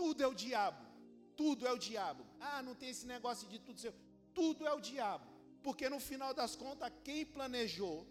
Tudo 0.00 0.22
é 0.22 0.26
o 0.26 0.34
diabo. 0.34 0.82
Tudo 1.36 1.66
é 1.66 1.72
o 1.72 1.78
diabo. 1.78 2.24
Ah, 2.40 2.60
não 2.62 2.74
tem 2.74 2.90
esse 2.94 3.06
negócio 3.14 3.46
de 3.52 3.58
tudo 3.58 3.80
seu. 3.84 3.94
Tudo 4.34 4.66
é 4.66 4.72
o 4.72 4.80
diabo. 4.80 5.26
Porque 5.66 5.88
no 5.94 6.00
final 6.10 6.32
das 6.40 6.54
contas, 6.54 6.92
quem 7.02 7.24
planejou 7.24 8.06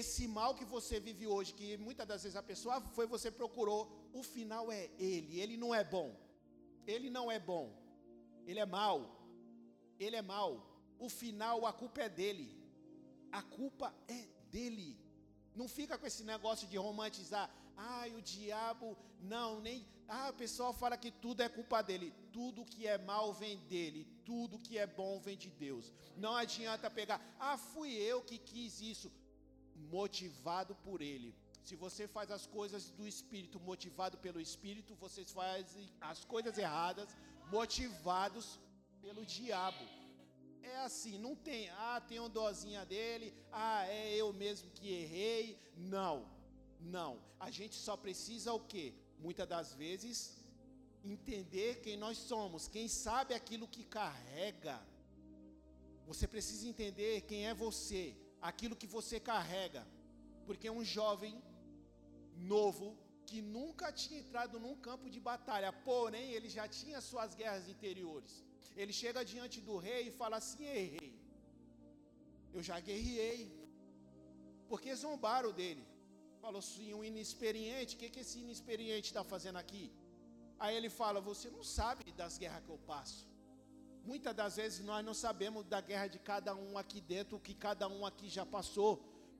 esse 0.00 0.26
mal 0.26 0.54
que 0.58 0.64
você 0.64 0.98
vive 0.98 1.26
hoje, 1.26 1.52
que 1.52 1.76
muitas 1.76 2.06
das 2.10 2.22
vezes 2.22 2.36
a 2.36 2.42
pessoa 2.42 2.80
foi, 2.96 3.06
você 3.06 3.30
procurou, 3.30 3.80
o 4.12 4.22
final 4.22 4.72
é 4.72 4.90
ele. 4.98 5.38
Ele 5.38 5.56
não 5.56 5.74
é 5.74 5.84
bom. 5.84 6.08
Ele 6.86 7.10
não 7.10 7.30
é 7.30 7.38
bom. 7.38 7.66
Ele 8.46 8.58
é 8.58 8.66
mal. 8.66 8.98
Ele 9.98 10.16
é 10.16 10.22
mal. 10.22 10.50
O 10.98 11.08
final, 11.08 11.66
a 11.66 11.72
culpa 11.72 12.00
é 12.02 12.08
dele. 12.08 12.48
A 13.30 13.42
culpa 13.42 13.94
é 14.08 14.20
dele. 14.50 14.98
Não 15.54 15.68
fica 15.68 15.98
com 15.98 16.06
esse 16.06 16.24
negócio 16.24 16.66
de 16.66 16.76
romantizar. 16.76 17.50
Ai, 17.76 18.14
o 18.14 18.22
diabo, 18.22 18.96
não, 19.20 19.60
nem. 19.60 19.86
Ah, 20.08 20.30
o 20.30 20.34
pessoal 20.34 20.72
fala 20.72 20.96
que 20.96 21.10
tudo 21.10 21.42
é 21.42 21.48
culpa 21.48 21.82
dele. 21.82 22.12
Tudo 22.32 22.64
que 22.64 22.86
é 22.86 22.98
mal 22.98 23.32
vem 23.32 23.58
dele. 23.66 24.06
Tudo 24.24 24.58
que 24.58 24.76
é 24.78 24.86
bom 24.86 25.20
vem 25.20 25.36
de 25.36 25.50
Deus. 25.50 25.92
Não 26.16 26.34
adianta 26.34 26.90
pegar. 26.90 27.20
Ah, 27.38 27.56
fui 27.56 27.92
eu 27.92 28.22
que 28.22 28.38
quis 28.38 28.80
isso. 28.80 29.10
Motivado 29.74 30.74
por 30.76 31.00
ele. 31.00 31.34
Se 31.62 31.76
você 31.76 32.08
faz 32.08 32.30
as 32.30 32.44
coisas 32.46 32.90
do 32.90 33.06
Espírito, 33.06 33.60
motivado 33.60 34.18
pelo 34.18 34.40
Espírito, 34.40 34.96
vocês 34.96 35.30
fazem 35.30 35.88
as 36.00 36.24
coisas 36.24 36.58
erradas, 36.58 37.08
motivados 37.50 38.58
pelo 39.00 39.24
diabo. 39.24 39.84
É 40.62 40.76
assim, 40.78 41.18
não 41.18 41.34
tem, 41.34 41.68
ah, 41.70 42.00
tem 42.00 42.18
uma 42.18 42.28
dozinha 42.28 42.84
dele, 42.84 43.32
ah, 43.52 43.86
é 43.86 44.14
eu 44.14 44.32
mesmo 44.32 44.70
que 44.70 44.88
errei. 44.92 45.58
Não, 45.76 46.28
não. 46.82 47.20
A 47.38 47.50
gente 47.50 47.76
só 47.76 47.96
precisa 47.96 48.52
o 48.52 48.60
quê? 48.60 48.94
Muitas 49.18 49.48
das 49.48 49.74
vezes 49.74 50.42
entender 51.04 51.80
quem 51.80 51.96
nós 51.96 52.18
somos, 52.18 52.68
quem 52.68 52.88
sabe 52.88 53.34
aquilo 53.34 53.66
que 53.68 53.84
carrega. 53.84 54.80
Você 56.06 56.26
precisa 56.26 56.68
entender 56.68 57.22
quem 57.22 57.46
é 57.46 57.54
você, 57.54 58.16
aquilo 58.40 58.76
que 58.76 58.86
você 58.86 59.18
carrega. 59.18 59.86
Porque 60.46 60.68
um 60.70 60.84
jovem 60.84 61.40
novo 62.36 62.96
que 63.26 63.40
nunca 63.40 63.92
tinha 63.92 64.20
entrado 64.20 64.58
num 64.58 64.76
campo 64.76 65.08
de 65.08 65.20
batalha, 65.20 65.72
porém 65.72 66.32
ele 66.32 66.48
já 66.48 66.66
tinha 66.68 67.00
suas 67.00 67.34
guerras 67.34 67.68
interiores. 67.68 68.44
Ele 68.76 68.92
chega 68.92 69.24
diante 69.24 69.60
do 69.60 69.76
rei 69.76 70.08
e 70.08 70.10
fala 70.10 70.36
assim: 70.36 70.64
Ei, 70.64 70.86
rei, 70.96 71.14
eu 72.52 72.62
já 72.62 72.78
guerriei, 72.80 73.50
porque 74.68 74.94
zombaram 74.94 75.52
dele. 75.52 75.91
Falou 76.44 76.60
assim: 76.64 76.88
um 76.98 77.04
inexperiente, 77.10 77.94
o 77.94 77.98
que, 78.00 78.08
que 78.14 78.22
esse 78.24 78.38
inexperiente 78.44 79.08
está 79.10 79.22
fazendo 79.32 79.58
aqui? 79.64 79.84
Aí 80.58 80.74
ele 80.78 80.90
fala: 81.00 81.20
Você 81.30 81.48
não 81.56 81.64
sabe 81.78 82.12
das 82.20 82.36
guerras 82.42 82.64
que 82.64 82.72
eu 82.76 82.80
passo. 82.92 83.20
Muitas 84.10 84.34
das 84.40 84.56
vezes 84.56 84.84
nós 84.90 85.04
não 85.08 85.14
sabemos 85.14 85.64
da 85.74 85.80
guerra 85.80 86.08
de 86.14 86.18
cada 86.30 86.52
um 86.66 86.76
aqui 86.82 87.00
dentro, 87.00 87.36
o 87.36 87.44
que 87.46 87.54
cada 87.54 87.86
um 87.96 88.04
aqui 88.04 88.28
já 88.28 88.44
passou, 88.44 88.92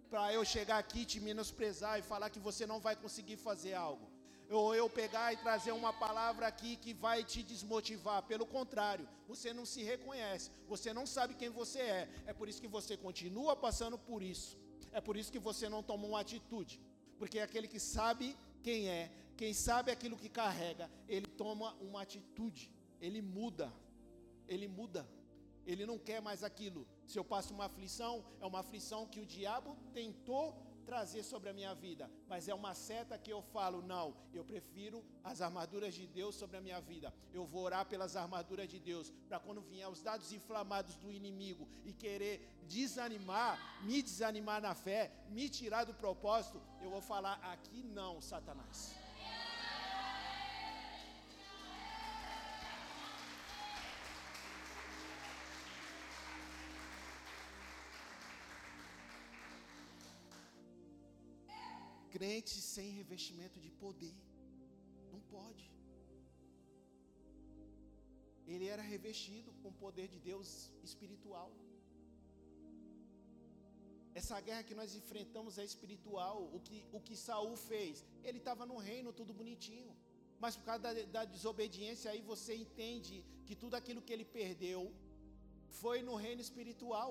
para 0.08 0.32
eu 0.32 0.44
chegar 0.44 0.78
aqui 0.78 1.04
te 1.04 1.18
menosprezar 1.28 1.98
e 1.98 2.08
falar 2.12 2.30
que 2.30 2.38
você 2.48 2.64
não 2.72 2.78
vai 2.86 2.94
conseguir 2.94 3.38
fazer 3.48 3.74
algo 3.74 4.06
ou 4.54 4.74
eu 4.74 4.88
pegar 4.88 5.32
e 5.32 5.36
trazer 5.36 5.72
uma 5.72 5.92
palavra 5.92 6.46
aqui 6.46 6.76
que 6.76 6.92
vai 6.92 7.24
te 7.24 7.42
desmotivar. 7.42 8.22
Pelo 8.24 8.46
contrário, 8.46 9.08
você 9.26 9.52
não 9.52 9.64
se 9.64 9.82
reconhece, 9.82 10.50
você 10.68 10.92
não 10.92 11.06
sabe 11.06 11.34
quem 11.34 11.48
você 11.48 11.78
é. 11.80 12.08
É 12.26 12.32
por 12.32 12.48
isso 12.48 12.60
que 12.60 12.68
você 12.68 12.96
continua 12.96 13.56
passando 13.56 13.98
por 13.98 14.22
isso. 14.22 14.58
É 14.92 15.00
por 15.00 15.16
isso 15.16 15.32
que 15.32 15.38
você 15.38 15.68
não 15.68 15.82
toma 15.82 16.06
uma 16.06 16.20
atitude. 16.20 16.80
Porque 17.22 17.38
é 17.38 17.44
aquele 17.44 17.68
que 17.68 17.78
sabe 17.78 18.36
quem 18.64 18.88
é, 18.88 19.08
quem 19.36 19.54
sabe 19.54 19.92
aquilo 19.92 20.16
que 20.16 20.28
carrega, 20.28 20.90
ele 21.08 21.28
toma 21.28 21.72
uma 21.74 22.02
atitude, 22.02 22.68
ele 23.00 23.22
muda. 23.22 23.72
Ele 24.48 24.66
muda. 24.66 25.08
Ele 25.64 25.86
não 25.86 26.00
quer 26.00 26.20
mais 26.20 26.42
aquilo. 26.42 26.84
Se 27.06 27.16
eu 27.16 27.24
passo 27.24 27.54
uma 27.54 27.66
aflição, 27.66 28.24
é 28.40 28.44
uma 28.44 28.58
aflição 28.58 29.06
que 29.06 29.20
o 29.20 29.24
diabo 29.24 29.76
tentou 29.94 30.60
trazer 30.82 31.22
sobre 31.22 31.48
a 31.50 31.52
minha 31.52 31.74
vida, 31.74 32.10
mas 32.28 32.48
é 32.48 32.54
uma 32.54 32.74
seta 32.74 33.18
que 33.18 33.32
eu 33.32 33.40
falo, 33.40 33.82
não, 33.82 34.14
eu 34.32 34.44
prefiro 34.44 35.04
as 35.24 35.40
armaduras 35.40 35.94
de 35.94 36.06
Deus 36.06 36.34
sobre 36.34 36.56
a 36.56 36.60
minha 36.60 36.80
vida. 36.80 37.12
Eu 37.32 37.44
vou 37.44 37.62
orar 37.62 37.86
pelas 37.86 38.16
armaduras 38.16 38.68
de 38.68 38.78
Deus, 38.78 39.10
para 39.28 39.38
quando 39.38 39.60
vier 39.60 39.88
os 39.88 40.02
dados 40.02 40.32
inflamados 40.32 40.96
do 40.96 41.10
inimigo 41.10 41.68
e 41.84 41.92
querer 41.92 42.48
desanimar, 42.68 43.58
me 43.84 44.02
desanimar 44.02 44.60
na 44.60 44.74
fé, 44.74 45.10
me 45.28 45.48
tirar 45.48 45.84
do 45.84 45.94
propósito, 45.94 46.60
eu 46.80 46.90
vou 46.90 47.00
falar 47.00 47.34
aqui 47.42 47.82
não, 47.82 48.20
Satanás. 48.20 49.01
Crente 62.22 62.56
sem 62.74 62.88
revestimento 62.98 63.58
de 63.64 63.70
poder. 63.82 64.16
Não 65.12 65.20
pode. 65.34 65.64
Ele 68.52 68.66
era 68.74 68.84
revestido 68.90 69.50
com 69.60 69.70
o 69.70 69.78
poder 69.84 70.06
de 70.12 70.20
Deus 70.28 70.48
espiritual. 70.88 71.50
Essa 74.20 74.38
guerra 74.46 74.62
que 74.68 74.78
nós 74.80 74.94
enfrentamos 75.00 75.58
é 75.62 75.64
espiritual. 75.72 76.38
O 76.56 76.60
que, 76.66 76.78
o 76.92 77.00
que 77.00 77.16
Saul 77.16 77.56
fez? 77.56 78.04
Ele 78.22 78.38
estava 78.42 78.64
no 78.72 78.78
reino, 78.90 79.18
tudo 79.20 79.38
bonitinho. 79.40 79.92
Mas 80.38 80.54
por 80.58 80.66
causa 80.70 80.82
da, 80.86 80.92
da 81.16 81.24
desobediência, 81.24 82.12
aí 82.12 82.22
você 82.32 82.54
entende 82.64 83.16
que 83.46 83.56
tudo 83.64 83.74
aquilo 83.80 84.04
que 84.06 84.12
ele 84.16 84.28
perdeu 84.40 84.80
foi 85.82 85.98
no 86.02 86.14
reino 86.26 86.40
espiritual. 86.48 87.10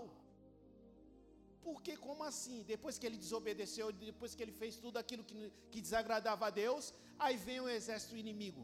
Porque 1.68 1.96
como 2.06 2.24
assim? 2.24 2.64
Depois 2.74 2.98
que 2.98 3.06
ele 3.08 3.18
desobedeceu, 3.26 3.92
depois 3.92 4.34
que 4.36 4.44
ele 4.44 4.52
fez 4.62 4.76
tudo 4.86 4.98
aquilo 4.98 5.24
que, 5.24 5.38
que 5.72 5.82
desagradava 5.88 6.48
a 6.48 6.50
Deus, 6.50 6.94
aí 7.20 7.38
vem 7.38 7.60
o 7.60 7.70
exército 7.70 8.16
inimigo. 8.24 8.64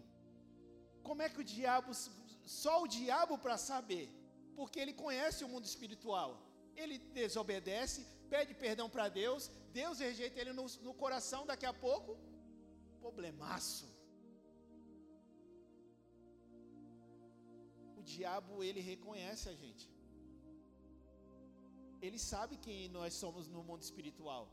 Como 1.07 1.21
é 1.21 1.29
que 1.29 1.41
o 1.41 1.49
diabo, 1.55 1.91
só 2.61 2.75
o 2.83 2.87
diabo 2.87 3.37
para 3.37 3.57
saber, 3.57 4.05
porque 4.55 4.79
ele 4.79 4.93
conhece 4.93 5.43
o 5.43 5.49
mundo 5.53 5.65
espiritual. 5.65 6.29
Ele 6.75 6.97
desobedece, 7.19 8.05
pede 8.33 8.53
perdão 8.53 8.89
para 8.89 9.07
Deus, 9.09 9.51
Deus 9.71 9.99
rejeita 9.99 10.39
ele 10.41 10.53
no, 10.53 10.65
no 10.87 10.93
coração, 10.93 11.45
daqui 11.45 11.65
a 11.65 11.73
pouco, 11.73 12.17
problemaço. 12.99 13.87
O 17.99 18.01
diabo, 18.01 18.63
ele 18.63 18.81
reconhece 18.91 19.47
a 19.49 19.55
gente. 19.63 19.85
Ele 22.01 22.19
sabe 22.19 22.57
quem 22.57 22.89
nós 22.89 23.13
somos 23.13 23.47
no 23.47 23.63
mundo 23.63 23.81
espiritual. 23.81 24.49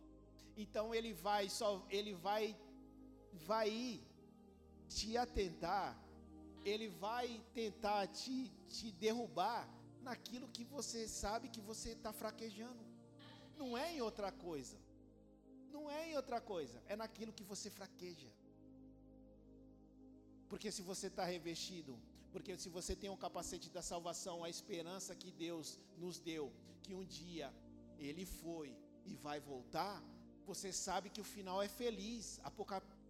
Então 0.56 0.94
ele 0.94 1.12
vai 1.12 1.48
só, 1.48 1.84
ele 1.90 2.14
vai, 2.14 2.56
vai 3.46 4.00
te 4.88 5.16
atentar, 5.16 5.98
ele 6.64 6.88
vai 6.88 7.42
tentar 7.52 8.06
te, 8.06 8.50
te 8.68 8.90
derrubar 8.92 9.68
naquilo 10.02 10.48
que 10.48 10.64
você 10.64 11.08
sabe 11.08 11.48
que 11.48 11.60
você 11.60 11.90
está 11.90 12.12
fraquejando. 12.12 12.84
Não 13.56 13.76
é 13.76 13.94
em 13.94 14.00
outra 14.00 14.30
coisa. 14.30 14.76
Não 15.72 15.90
é 15.90 16.10
em 16.10 16.16
outra 16.16 16.40
coisa. 16.40 16.82
É 16.86 16.94
naquilo 16.94 17.32
que 17.32 17.42
você 17.42 17.70
fraqueja. 17.70 18.30
Porque 20.48 20.70
se 20.70 20.82
você 20.82 21.08
está 21.08 21.24
revestido, 21.24 21.98
porque 22.34 22.52
se 22.62 22.68
você 22.76 22.92
tem 23.02 23.10
o 23.10 23.22
capacete 23.24 23.68
da 23.76 23.80
salvação, 23.80 24.36
a 24.42 24.50
esperança 24.54 25.14
que 25.22 25.30
Deus 25.30 25.66
nos 26.02 26.16
deu, 26.18 26.44
que 26.82 26.92
um 27.00 27.04
dia 27.04 27.48
Ele 28.06 28.24
foi 28.40 28.70
e 29.10 29.14
vai 29.26 29.38
voltar, 29.38 30.02
você 30.50 30.72
sabe 30.86 31.10
que 31.14 31.20
o 31.24 31.30
final 31.34 31.58
é 31.62 31.68
feliz. 31.68 32.40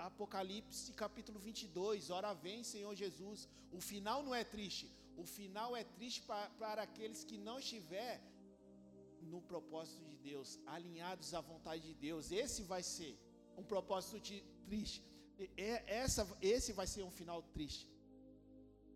Apocalipse 0.08 0.92
capítulo 0.92 1.38
22, 1.38 2.10
ora 2.10 2.34
vem 2.34 2.62
Senhor 2.72 2.94
Jesus. 2.94 3.48
O 3.72 3.80
final 3.80 4.22
não 4.26 4.34
é 4.34 4.44
triste, 4.56 4.86
o 5.16 5.24
final 5.24 5.70
é 5.74 5.84
triste 5.84 6.20
para, 6.28 6.50
para 6.62 6.82
aqueles 6.82 7.24
que 7.24 7.38
não 7.38 7.58
estiver 7.58 8.20
no 9.32 9.40
propósito 9.40 10.04
de 10.10 10.18
Deus, 10.18 10.60
alinhados 10.66 11.32
à 11.32 11.40
vontade 11.40 11.82
de 11.88 11.94
Deus. 11.94 12.30
Esse 12.30 12.62
vai 12.74 12.82
ser 12.82 13.18
um 13.56 13.64
propósito 13.72 14.20
de, 14.20 14.44
triste. 14.68 15.02
Essa, 16.02 16.28
esse 16.42 16.72
vai 16.74 16.86
ser 16.86 17.02
um 17.04 17.10
final 17.10 17.42
triste. 17.56 17.93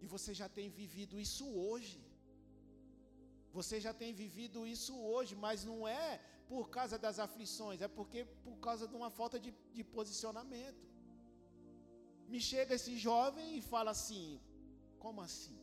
E 0.03 0.07
você 0.15 0.33
já 0.41 0.49
tem 0.49 0.69
vivido 0.81 1.19
isso 1.27 1.47
hoje. 1.67 2.01
Você 3.59 3.77
já 3.87 3.93
tem 4.01 4.13
vivido 4.25 4.67
isso 4.67 4.95
hoje, 5.13 5.35
mas 5.45 5.65
não 5.71 5.81
é 5.87 6.21
por 6.49 6.65
causa 6.77 6.97
das 7.05 7.19
aflições, 7.19 7.81
é 7.87 7.89
porque 7.89 8.21
por 8.47 8.57
causa 8.67 8.85
de 8.91 8.95
uma 9.01 9.11
falta 9.11 9.39
de, 9.45 9.51
de 9.77 9.85
posicionamento. 9.97 10.83
Me 12.33 12.41
chega 12.51 12.75
esse 12.79 12.95
jovem 13.09 13.47
e 13.59 13.63
fala 13.73 13.91
assim: 13.97 14.41
como 14.99 15.21
assim? 15.21 15.59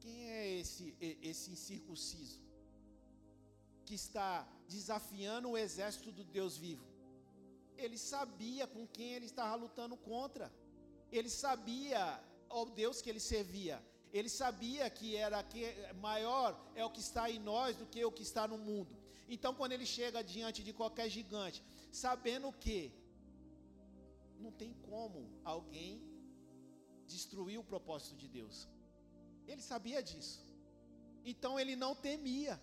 Quem 0.00 0.18
é 0.30 0.44
esse, 0.60 0.84
esse 1.30 1.50
incircunciso? 1.50 2.40
Que 3.86 3.94
está 3.94 4.30
desafiando 4.68 5.50
o 5.50 5.58
exército 5.66 6.10
do 6.12 6.24
Deus 6.24 6.56
vivo. 6.56 6.86
Ele 7.76 7.98
sabia 8.12 8.66
com 8.66 8.86
quem 8.86 9.12
ele 9.12 9.26
estava 9.26 9.54
lutando 9.54 9.96
contra. 9.96 10.52
Ele 11.10 11.28
sabia 11.28 12.20
o 12.50 12.64
Deus 12.66 13.00
que 13.02 13.10
ele 13.10 13.20
servia. 13.20 13.82
Ele 14.12 14.28
sabia 14.28 14.88
que 14.88 15.16
era 15.16 15.42
que 15.42 15.64
maior 16.00 16.58
é 16.74 16.84
o 16.84 16.90
que 16.90 17.00
está 17.00 17.30
em 17.30 17.38
nós 17.38 17.76
do 17.76 17.86
que 17.86 18.04
o 18.04 18.12
que 18.12 18.22
está 18.22 18.46
no 18.48 18.58
mundo. 18.58 18.96
Então, 19.28 19.54
quando 19.54 19.72
ele 19.72 19.84
chega 19.84 20.22
diante 20.22 20.62
de 20.62 20.72
qualquer 20.72 21.08
gigante, 21.10 21.62
sabendo 21.92 22.50
que 22.52 22.92
não 24.40 24.52
tem 24.52 24.72
como 24.88 25.28
alguém 25.44 26.02
destruir 27.06 27.58
o 27.58 27.64
propósito 27.64 28.16
de 28.16 28.28
Deus. 28.28 28.68
Ele 29.46 29.62
sabia 29.62 30.02
disso. 30.02 30.38
Então 31.24 31.58
ele 31.58 31.74
não 31.74 31.94
temia. 31.94 32.60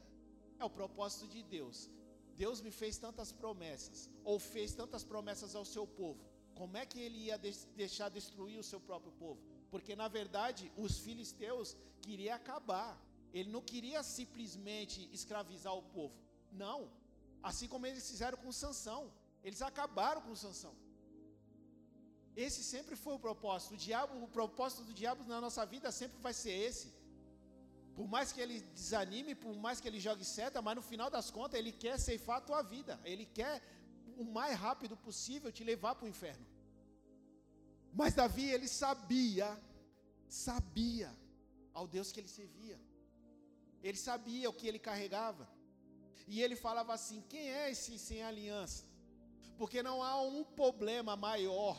É 0.59 0.63
o 0.63 0.69
propósito 0.69 1.27
de 1.27 1.43
Deus. 1.43 1.89
Deus 2.37 2.61
me 2.61 2.71
fez 2.71 2.97
tantas 2.97 3.31
promessas, 3.31 4.09
ou 4.23 4.37
fez 4.39 4.73
tantas 4.73 5.03
promessas 5.03 5.55
ao 5.55 5.65
seu 5.65 5.85
povo. 5.87 6.23
Como 6.59 6.77
é 6.81 6.85
que 6.85 6.99
ele 7.05 7.19
ia 7.27 7.37
deixar 7.81 8.09
destruir 8.17 8.57
o 8.59 8.67
seu 8.71 8.79
próprio 8.79 9.13
povo? 9.23 9.41
Porque 9.71 9.93
na 10.01 10.07
verdade 10.07 10.71
os 10.85 10.93
filisteus 11.05 11.75
queriam 12.01 12.35
acabar. 12.35 12.91
Ele 13.33 13.49
não 13.55 13.61
queria 13.71 14.01
simplesmente 14.17 15.09
escravizar 15.17 15.75
o 15.75 15.83
povo. 15.97 16.15
Não. 16.63 16.79
Assim 17.43 17.67
como 17.67 17.85
eles 17.85 18.09
fizeram 18.09 18.37
com 18.43 18.51
Sansão. 18.51 19.01
Eles 19.43 19.61
acabaram 19.61 20.21
com 20.21 20.35
Sansão. 20.43 20.73
Esse 22.35 22.61
sempre 22.63 22.95
foi 22.95 23.13
o 23.15 23.23
propósito. 23.27 23.73
O 23.75 23.77
diabo, 23.77 24.23
o 24.23 24.27
propósito 24.27 24.83
do 24.83 24.93
diabo 24.93 25.23
na 25.33 25.39
nossa 25.39 25.65
vida 25.65 25.91
sempre 25.91 26.17
vai 26.27 26.33
ser 26.33 26.51
esse. 26.51 26.87
Por 27.97 28.07
mais 28.07 28.31
que 28.33 28.41
ele 28.41 28.59
desanime, 28.79 29.33
por 29.43 29.55
mais 29.65 29.79
que 29.79 29.87
ele 29.87 30.01
jogue 30.07 30.25
seta, 30.25 30.61
mas 30.61 30.75
no 30.75 30.81
final 30.81 31.09
das 31.09 31.29
contas 31.31 31.57
ele 31.59 31.71
quer 31.71 31.97
ceifar 31.97 32.37
a 32.37 32.41
tua 32.41 32.61
vida. 32.61 32.99
Ele 33.05 33.25
quer 33.25 33.61
o 34.17 34.23
mais 34.23 34.57
rápido 34.57 34.95
possível 34.97 35.51
te 35.51 35.63
levar 35.63 35.95
para 35.95 36.05
o 36.05 36.09
inferno. 36.09 36.45
Mas 37.93 38.13
Davi, 38.13 38.49
ele 38.49 38.67
sabia, 38.67 39.57
sabia 40.27 41.09
ao 41.73 41.87
Deus 41.87 42.11
que 42.11 42.19
ele 42.19 42.27
servia. 42.27 42.79
Ele 43.81 43.97
sabia 43.97 44.49
o 44.49 44.53
que 44.53 44.67
ele 44.67 44.79
carregava. 44.79 45.47
E 46.27 46.41
ele 46.41 46.55
falava 46.55 46.93
assim: 46.93 47.21
quem 47.29 47.51
é 47.51 47.71
esse 47.71 47.97
sem 47.99 48.23
aliança? 48.23 48.83
Porque 49.57 49.81
não 49.81 50.03
há 50.03 50.21
um 50.21 50.43
problema 50.43 51.15
maior 51.15 51.77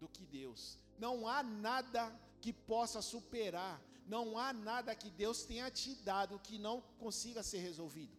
do 0.00 0.08
que 0.08 0.24
Deus. 0.26 0.78
Não 0.98 1.28
há 1.28 1.42
nada 1.42 2.02
que 2.40 2.52
possa 2.52 3.00
superar, 3.00 3.80
não 4.06 4.38
há 4.38 4.52
nada 4.52 4.94
que 4.94 5.10
Deus 5.10 5.44
tenha 5.44 5.70
te 5.70 5.94
dado 5.96 6.38
que 6.38 6.58
não 6.58 6.80
consiga 6.98 7.42
ser 7.42 7.58
resolvido. 7.58 8.16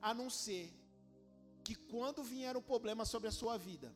A 0.00 0.12
não 0.14 0.28
ser 0.30 0.72
que 1.68 1.74
quando 1.74 2.24
vier 2.34 2.56
um 2.56 2.62
problema 2.72 3.04
sobre 3.04 3.28
a 3.28 3.36
sua 3.40 3.56
vida, 3.58 3.88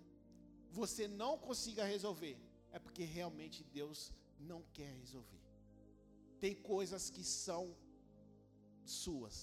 você 0.71 1.05
não 1.09 1.33
consiga 1.47 1.85
resolver, 1.95 2.37
é 2.71 2.79
porque 2.79 3.05
realmente 3.05 3.65
Deus 3.79 4.13
não 4.39 4.61
quer 4.75 4.93
resolver. 5.03 5.41
Tem 6.39 6.55
coisas 6.55 7.09
que 7.09 7.25
são 7.25 7.65
suas. 8.85 9.37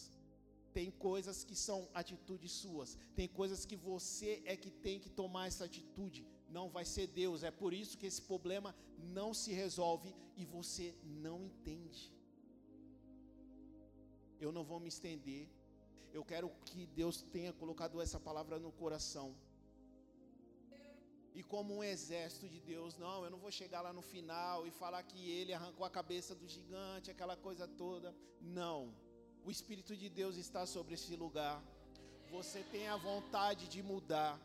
Tem 0.77 0.91
coisas 0.91 1.43
que 1.43 1.55
são 1.55 1.89
atitudes 2.01 2.51
suas. 2.51 2.95
Tem 3.15 3.27
coisas 3.27 3.65
que 3.65 3.75
você 3.75 4.31
é 4.45 4.55
que 4.55 4.69
tem 4.69 4.99
que 4.99 5.09
tomar 5.09 5.47
essa 5.47 5.65
atitude 5.65 6.21
não 6.57 6.69
vai 6.69 6.85
ser 6.85 7.07
Deus. 7.07 7.43
É 7.43 7.51
por 7.51 7.73
isso 7.73 7.97
que 7.97 8.05
esse 8.05 8.21
problema 8.21 8.75
não 8.97 9.33
se 9.33 9.51
resolve 9.53 10.15
e 10.35 10.45
você 10.45 10.95
não 11.03 11.45
entende. 11.45 12.13
Eu 14.39 14.51
não 14.51 14.63
vou 14.63 14.79
me 14.79 14.89
estender. 14.89 15.49
Eu 16.13 16.23
quero 16.23 16.49
que 16.65 16.85
Deus 16.87 17.21
tenha 17.21 17.53
colocado 17.53 18.01
essa 18.01 18.19
palavra 18.19 18.59
no 18.59 18.71
coração. 18.71 19.35
E 21.33 21.43
como 21.43 21.75
um 21.77 21.83
exército 21.83 22.47
de 22.49 22.59
Deus, 22.59 22.97
não, 22.97 23.23
eu 23.23 23.29
não 23.29 23.37
vou 23.37 23.51
chegar 23.51 23.81
lá 23.81 23.93
no 23.93 24.01
final 24.01 24.67
e 24.67 24.71
falar 24.71 25.01
que 25.03 25.29
ele 25.29 25.53
arrancou 25.53 25.85
a 25.85 25.89
cabeça 25.89 26.33
do 26.35 26.47
gigante, 26.47 27.11
aquela 27.11 27.37
coisa 27.37 27.67
toda. 27.67 28.15
Não. 28.41 28.93
O 29.45 29.51
Espírito 29.51 29.95
de 29.95 30.09
Deus 30.09 30.35
está 30.35 30.65
sobre 30.65 30.95
esse 30.95 31.15
lugar. 31.15 31.63
Você 32.29 32.63
tem 32.71 32.87
a 32.87 32.97
vontade 32.97 33.67
de 33.67 33.81
mudar. 33.81 34.39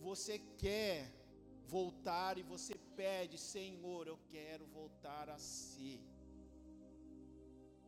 Você 0.00 0.38
quer 0.58 1.10
voltar 1.66 2.36
e 2.36 2.42
você 2.42 2.74
pede, 2.96 3.38
Senhor, 3.38 4.06
eu 4.06 4.18
quero 4.30 4.66
voltar 4.66 5.30
a 5.30 5.38
ser 5.38 6.00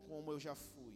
como 0.09 0.33
eu 0.33 0.41
já 0.41 0.55
fui. 0.55 0.95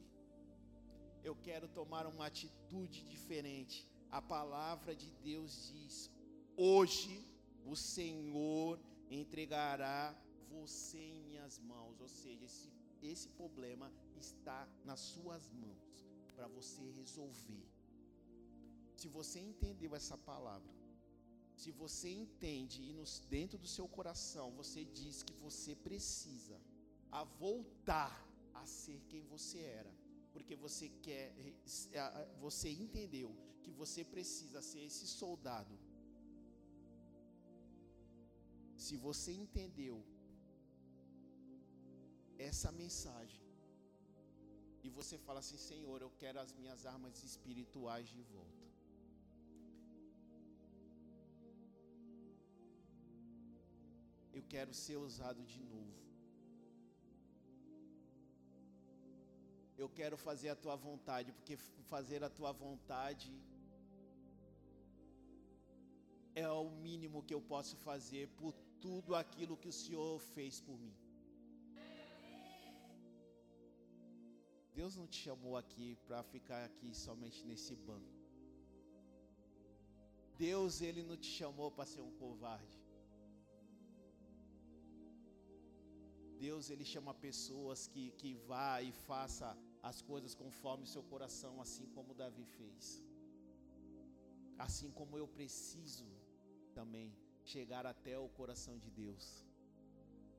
Eu 1.23 1.35
quero 1.37 1.69
tomar 1.69 2.07
uma 2.07 2.27
atitude 2.27 3.03
diferente. 3.05 3.87
A 4.11 4.21
palavra 4.21 4.95
de 4.95 5.11
Deus 5.23 5.71
diz: 5.73 6.11
hoje 6.57 7.25
o 7.65 7.77
Senhor 7.77 8.79
entregará 9.11 10.17
você 10.49 10.99
em 10.99 11.23
minhas 11.23 11.59
mãos. 11.59 12.01
Ou 12.01 12.09
seja, 12.09 12.45
esse, 12.45 12.69
esse 13.03 13.29
problema 13.29 13.93
está 14.17 14.69
nas 14.85 15.01
suas 15.01 15.49
mãos 15.51 16.07
para 16.35 16.49
você 16.49 16.83
resolver. 16.91 17.69
Se 18.97 19.09
você 19.09 19.41
entendeu 19.41 19.95
essa 19.95 20.17
palavra, 20.17 20.73
se 21.55 21.71
você 21.71 22.09
entende 22.09 22.83
e 22.83 22.93
nos, 22.93 23.21
dentro 23.29 23.59
do 23.59 23.67
seu 23.67 23.87
coração 23.87 24.51
você 24.53 24.85
diz 24.85 25.23
que 25.23 25.35
você 25.35 25.75
precisa 25.75 26.59
a 27.13 27.25
voltar 27.25 28.27
a 28.55 28.65
ser 28.65 29.03
quem 29.09 29.23
você 29.25 29.59
era, 29.59 29.93
porque 30.33 30.55
você 30.65 30.89
quer, 31.05 31.27
você 32.45 32.71
entendeu 32.85 33.31
que 33.63 33.73
você 33.81 34.03
precisa 34.05 34.61
ser 34.71 34.83
esse 34.91 35.07
soldado. 35.07 35.77
Se 38.85 38.97
você 38.97 39.33
entendeu 39.45 39.99
essa 42.49 42.71
mensagem 42.73 43.47
e 44.83 44.89
você 44.89 45.19
fala 45.27 45.41
assim, 45.41 45.59
Senhor, 45.59 46.01
eu 46.01 46.11
quero 46.23 46.39
as 46.41 46.53
minhas 46.53 46.87
armas 46.87 47.23
espirituais 47.23 48.09
de 48.09 48.23
volta. 48.23 48.67
Eu 54.33 54.43
quero 54.55 54.73
ser 54.73 54.97
usado 54.97 55.43
de 55.45 55.61
novo. 55.73 56.10
Eu 59.83 59.89
quero 59.99 60.17
fazer 60.29 60.51
a 60.51 60.57
tua 60.65 60.77
vontade, 60.89 61.33
porque 61.37 61.57
fazer 61.93 62.21
a 62.29 62.31
tua 62.39 62.53
vontade 62.65 63.31
é 66.35 66.49
o 66.49 66.71
mínimo 66.87 67.25
que 67.27 67.35
eu 67.37 67.43
posso 67.53 67.77
fazer 67.89 68.25
por 68.41 68.53
tudo 68.85 69.15
aquilo 69.23 69.61
que 69.63 69.71
o 69.73 69.79
Senhor 69.83 70.13
fez 70.35 70.61
por 70.67 70.77
mim. 70.85 70.97
Deus 74.79 74.95
não 74.99 75.07
te 75.07 75.19
chamou 75.27 75.55
aqui 75.63 75.89
para 76.07 76.23
ficar 76.35 76.61
aqui 76.69 76.91
somente 77.07 77.41
nesse 77.51 77.75
banco. 77.89 78.15
Deus, 80.47 80.81
Ele 80.89 81.03
não 81.09 81.17
te 81.25 81.31
chamou 81.39 81.71
para 81.71 81.91
ser 81.93 82.03
um 82.09 82.13
covarde. 82.23 82.79
Deus, 86.39 86.71
Ele 86.71 86.87
chama 86.93 87.13
pessoas 87.29 87.87
que, 87.93 88.05
que 88.21 88.33
vá 88.51 88.81
e 88.81 88.93
faça 89.09 89.49
as 89.83 90.01
coisas 90.03 90.35
conforme 90.35 90.85
o 90.85 90.93
seu 90.95 91.03
coração, 91.03 91.61
assim 91.61 91.87
como 91.95 92.15
Davi 92.15 92.45
fez. 92.45 93.03
Assim 94.59 94.91
como 94.91 95.17
eu 95.17 95.27
preciso 95.27 96.07
também 96.75 97.09
chegar 97.43 97.87
até 97.87 98.19
o 98.19 98.29
coração 98.29 98.79
de 98.79 98.91
Deus. 98.91 99.47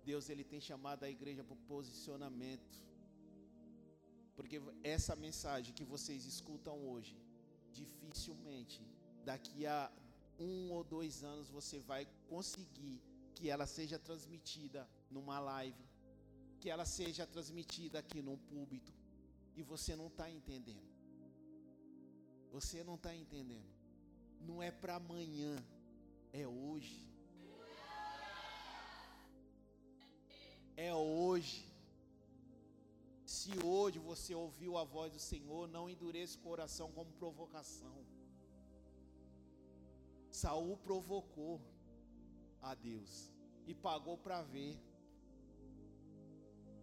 Deus 0.04 0.30
ele 0.30 0.44
tem 0.44 0.62
chamado 0.62 1.04
a 1.04 1.10
igreja 1.10 1.44
para 1.44 1.54
o 1.54 1.66
posicionamento. 1.74 2.80
Porque 4.36 4.62
essa 4.84 5.16
mensagem 5.16 5.74
que 5.74 5.84
vocês 5.84 6.26
escutam 6.26 6.88
hoje, 6.92 7.18
dificilmente 7.72 8.82
daqui 9.24 9.66
a 9.66 9.92
um 10.40 10.72
ou 10.72 10.84
dois 10.84 11.24
anos 11.24 11.50
você 11.50 11.80
vai 11.80 12.08
conseguir 12.28 13.02
que 13.36 13.50
ela 13.50 13.66
seja 13.66 13.98
transmitida 14.00 14.90
numa 15.10 15.40
live, 15.40 15.84
que 16.60 16.70
ela 16.70 16.86
seja 16.86 17.26
transmitida 17.28 18.00
aqui 18.00 18.22
num 18.22 18.38
púlpito, 18.38 18.94
e 19.56 19.62
você 19.62 19.96
não 19.96 20.08
está 20.08 20.30
entendendo. 20.30 20.90
Você 22.52 22.84
não 22.84 22.96
está 22.96 23.16
entendendo. 23.16 23.72
Não 24.40 24.62
é 24.62 24.72
para 24.72 24.96
amanhã, 24.96 25.56
é 26.34 26.48
hoje. 26.48 27.08
É 30.76 30.94
hoje. 30.94 31.72
Se 33.26 33.52
hoje 33.64 34.00
você 34.00 34.34
ouviu 34.36 34.78
a 34.78 34.84
voz 34.84 35.12
do 35.14 35.20
Senhor, 35.20 35.68
não 35.68 35.90
endureça 35.90 36.38
o 36.38 36.42
coração 36.42 36.92
como 36.92 37.14
provocação. 37.14 38.06
Saul 40.32 40.76
provocou 40.78 41.62
a 42.62 42.74
Deus 42.74 43.32
e 43.68 43.74
pagou 43.74 44.18
para 44.18 44.42
ver. 44.42 44.78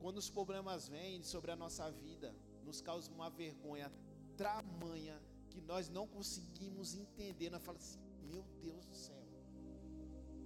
Quando 0.00 0.18
os 0.18 0.31
problemas 0.31 0.88
vêm 0.88 1.22
sobre 1.22 1.50
a 1.50 1.57
nossa 1.57 1.90
vida, 1.90 2.35
nos 2.68 2.81
causa 2.88 3.11
uma 3.18 3.31
vergonha 3.31 3.90
tamanha 4.37 5.16
que 5.50 5.61
nós 5.70 5.88
não 5.96 6.07
conseguimos 6.16 6.94
entender. 7.02 7.50
Nós 7.50 7.62
falamos 7.64 7.85
assim, 7.87 8.00
meu 8.31 8.44
Deus 8.64 8.85
do 8.90 8.94
céu, 8.94 9.24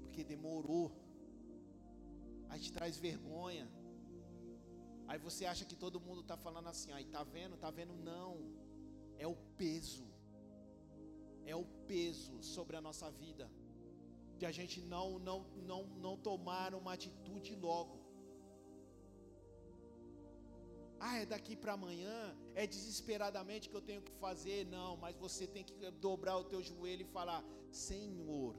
porque 0.02 0.22
demorou. 0.24 0.87
A 2.48 2.56
gente 2.56 2.72
traz 2.72 2.96
vergonha. 2.96 3.66
Aí 5.08 5.18
você 5.18 5.44
acha 5.52 5.64
que 5.64 5.76
todo 5.85 6.04
mundo 6.06 6.20
está 6.20 6.37
falando 6.37 6.68
assim, 6.68 6.92
aí 6.92 7.04
tá 7.16 7.22
vendo, 7.24 7.56
tá 7.56 7.70
vendo? 7.70 7.94
Não. 8.11 8.30
É 9.18 9.26
o 9.26 9.37
peso. 9.62 10.06
É 11.44 11.56
o 11.56 11.64
peso 11.87 12.42
sobre 12.42 12.76
a 12.76 12.80
nossa 12.80 13.11
vida. 13.11 13.50
De 14.38 14.46
a 14.46 14.52
gente 14.58 14.80
não 14.94 15.18
não 15.18 15.38
não 15.70 15.82
não 16.04 16.16
tomar 16.16 16.74
uma 16.74 16.94
atitude 16.94 17.54
logo. 17.56 18.01
Ah, 21.04 21.16
é 21.20 21.26
daqui 21.26 21.54
para 21.56 21.72
amanhã, 21.72 22.16
é 22.54 22.64
desesperadamente 22.64 23.68
que 23.68 23.76
eu 23.78 23.84
tenho 23.88 24.02
que 24.08 24.12
fazer. 24.24 24.58
Não, 24.66 24.90
mas 25.04 25.16
você 25.16 25.48
tem 25.54 25.64
que 25.64 25.74
dobrar 26.06 26.36
o 26.38 26.44
teu 26.44 26.60
joelho 26.62 27.02
e 27.02 27.14
falar: 27.16 27.40
Senhor, 27.72 28.54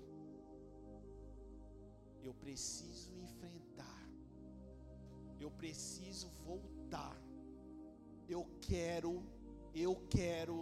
eu 2.21 2.33
preciso 2.33 3.13
enfrentar, 3.25 4.01
eu 5.39 5.51
preciso 5.61 6.27
voltar, 6.49 7.15
eu 8.27 8.43
quero, 8.59 9.13
eu 9.73 9.95
quero, 10.09 10.57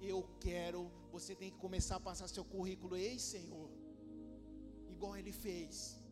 eu 0.00 0.22
quero. 0.40 0.90
Você 1.12 1.34
tem 1.34 1.50
que 1.50 1.58
começar 1.58 1.96
a 1.96 2.06
passar 2.08 2.28
seu 2.28 2.46
currículo, 2.46 2.96
ei 2.96 3.18
Senhor, 3.18 3.70
igual 4.88 5.14
ele 5.18 5.32
fez. 5.32 6.02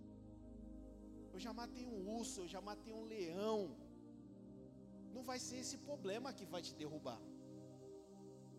Eu 1.32 1.40
já 1.46 1.54
matei 1.62 1.86
um 1.86 1.98
urso, 2.18 2.42
eu 2.42 2.48
já 2.56 2.60
matei 2.60 2.92
um 2.92 3.06
leão 3.06 3.58
não 5.14 5.22
vai 5.30 5.38
ser 5.46 5.58
esse 5.64 5.78
problema 5.88 6.32
que 6.38 6.46
vai 6.52 6.60
te 6.66 6.74
derrubar. 6.82 7.20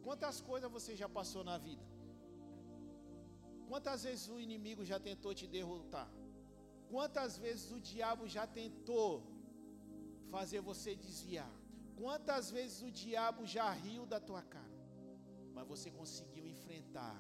Quantas 0.06 0.40
coisas 0.50 0.72
você 0.78 0.96
já 1.02 1.10
passou 1.18 1.44
na 1.44 1.58
vida? 1.58 1.86
Quantas 3.70 4.04
vezes 4.08 4.28
o 4.30 4.40
inimigo 4.40 4.86
já 4.92 5.00
tentou 5.00 5.34
te 5.40 5.48
derrotar? 5.48 6.10
Quantas 6.94 7.38
vezes 7.38 7.72
o 7.78 7.80
diabo 7.92 8.28
já 8.28 8.46
tentou 8.60 9.10
fazer 10.36 10.62
você 10.62 10.96
desviar? 10.96 11.54
Quantas 12.02 12.52
vezes 12.52 12.82
o 12.88 12.92
diabo 12.92 13.46
já 13.46 13.70
riu 13.72 14.06
da 14.06 14.20
tua 14.20 14.44
cara? 14.56 14.76
Mas 15.56 15.68
você 15.68 15.90
conseguiu 15.90 16.46
enfrentar. 16.46 17.16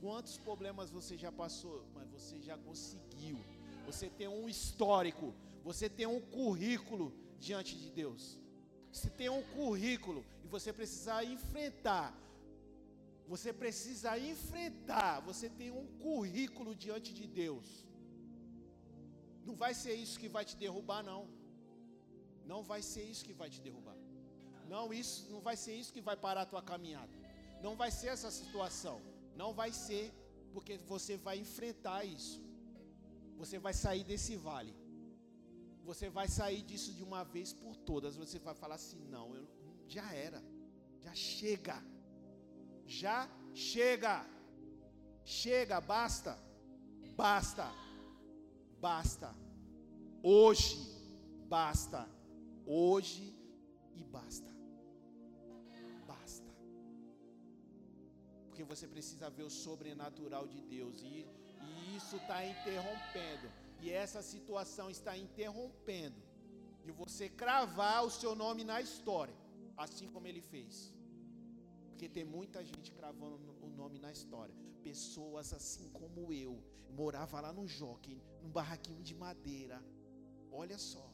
Quantos 0.00 0.36
problemas 0.38 0.90
você 0.90 1.16
já 1.24 1.30
passou? 1.30 1.84
Mas 1.94 2.08
você 2.08 2.40
já 2.40 2.56
conseguiu. 2.56 3.38
Você 3.86 4.08
tem 4.08 4.28
um 4.28 4.48
histórico, 4.48 5.34
você 5.62 5.88
tem 5.88 6.06
um 6.06 6.20
currículo 6.20 7.12
diante 7.38 7.76
de 7.76 7.90
Deus 7.90 8.41
se 8.92 9.08
tem 9.08 9.28
um 9.30 9.42
currículo 9.54 10.24
e 10.44 10.46
você 10.46 10.70
precisa 10.72 11.24
enfrentar, 11.24 12.14
você 13.26 13.50
precisa 13.52 14.18
enfrentar, 14.18 15.20
você 15.20 15.48
tem 15.48 15.70
um 15.70 15.86
currículo 15.98 16.74
diante 16.74 17.14
de 17.14 17.26
Deus. 17.26 17.86
Não 19.46 19.54
vai 19.56 19.72
ser 19.72 19.94
isso 19.94 20.18
que 20.20 20.28
vai 20.28 20.44
te 20.44 20.56
derrubar, 20.56 21.02
não. 21.02 21.26
Não 22.44 22.62
vai 22.62 22.82
ser 22.82 23.02
isso 23.02 23.24
que 23.24 23.32
vai 23.32 23.48
te 23.48 23.60
derrubar. 23.60 23.96
Não, 24.68 24.92
isso 24.92 25.30
não 25.30 25.40
vai 25.40 25.56
ser 25.56 25.74
isso 25.74 25.92
que 25.92 26.00
vai 26.00 26.16
parar 26.16 26.42
a 26.42 26.46
tua 26.46 26.62
caminhada. 26.62 27.12
Não 27.62 27.74
vai 27.74 27.90
ser 27.90 28.08
essa 28.08 28.30
situação. 28.30 29.00
Não 29.34 29.54
vai 29.54 29.72
ser, 29.72 30.12
porque 30.52 30.76
você 30.92 31.16
vai 31.16 31.38
enfrentar 31.38 32.04
isso. 32.04 32.40
Você 33.38 33.58
vai 33.58 33.72
sair 33.72 34.04
desse 34.04 34.36
vale 34.36 34.81
você 35.82 36.08
vai 36.08 36.28
sair 36.28 36.62
disso 36.62 36.92
de 36.92 37.02
uma 37.02 37.24
vez 37.24 37.52
por 37.52 37.76
todas. 37.76 38.16
Você 38.16 38.38
vai 38.38 38.54
falar 38.54 38.76
assim: 38.76 39.00
não, 39.08 39.34
eu, 39.34 39.46
já 39.86 40.12
era, 40.14 40.42
já 41.00 41.14
chega, 41.14 41.82
já 42.86 43.28
chega, 43.54 44.24
chega, 45.24 45.80
basta, 45.80 46.38
basta, 47.16 47.70
basta, 48.80 49.34
hoje, 50.22 50.78
basta, 51.48 52.08
hoje 52.64 53.36
e 53.94 54.04
basta, 54.04 54.50
basta, 56.06 56.54
porque 58.46 58.62
você 58.62 58.86
precisa 58.86 59.28
ver 59.28 59.42
o 59.42 59.50
sobrenatural 59.50 60.46
de 60.46 60.60
Deus 60.62 61.02
e, 61.02 61.26
e 61.60 61.96
isso 61.96 62.16
está 62.16 62.46
interrompendo 62.46 63.61
e 63.82 63.90
essa 63.90 64.22
situação 64.22 64.88
está 64.88 65.12
interrompendo 65.18 66.20
de 66.84 66.92
você 66.92 67.28
cravar 67.28 68.04
o 68.04 68.10
seu 68.10 68.32
nome 68.34 68.62
na 68.62 68.80
história, 68.80 69.34
assim 69.76 70.08
como 70.08 70.28
ele 70.28 70.40
fez. 70.40 70.94
Porque 71.88 72.08
tem 72.08 72.24
muita 72.24 72.64
gente 72.64 72.92
cravando 72.92 73.56
o 73.60 73.68
nome 73.68 73.98
na 73.98 74.12
história. 74.12 74.54
Pessoas 74.84 75.52
assim 75.52 75.88
como 75.90 76.32
eu, 76.32 76.62
morava 76.90 77.40
lá 77.40 77.52
no 77.52 77.66
Jockey, 77.66 78.22
num 78.40 78.50
barraquinho 78.50 79.02
de 79.02 79.16
madeira. 79.16 79.82
Olha 80.50 80.78
só. 80.78 81.04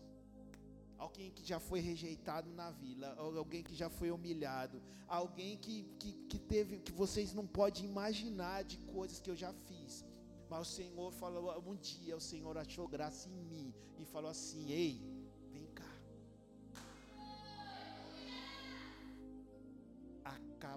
Alguém 0.99 1.31
que 1.31 1.45
já 1.47 1.61
foi 1.61 1.81
rejeitado 1.81 2.51
na 2.51 2.71
vila, 2.71 3.15
alguém 3.17 3.63
que 3.63 3.75
já 3.75 3.89
foi 3.89 4.11
humilhado, 4.11 4.83
alguém 5.07 5.57
que, 5.57 5.85
que, 5.99 6.13
que 6.31 6.39
teve, 6.39 6.81
que 6.81 6.93
vocês 6.93 7.33
não 7.33 7.47
podem 7.47 7.85
imaginar 7.85 8.65
de 8.65 8.77
coisas 8.79 9.21
que 9.21 9.31
eu 9.31 9.37
já 9.37 9.53
fiz. 9.53 10.05
Mas 10.51 10.61
o 10.61 10.71
Senhor 10.71 11.13
falou, 11.13 11.63
um 11.67 11.77
dia 11.77 12.17
o 12.17 12.21
Senhor 12.21 12.57
achou 12.57 12.89
graça 12.89 13.29
em 13.29 13.43
mim 13.45 13.75
e 13.99 14.05
falou 14.05 14.31
assim: 14.31 14.71
Ei, 14.71 15.03
vem 15.53 15.67
cá. 15.67 15.99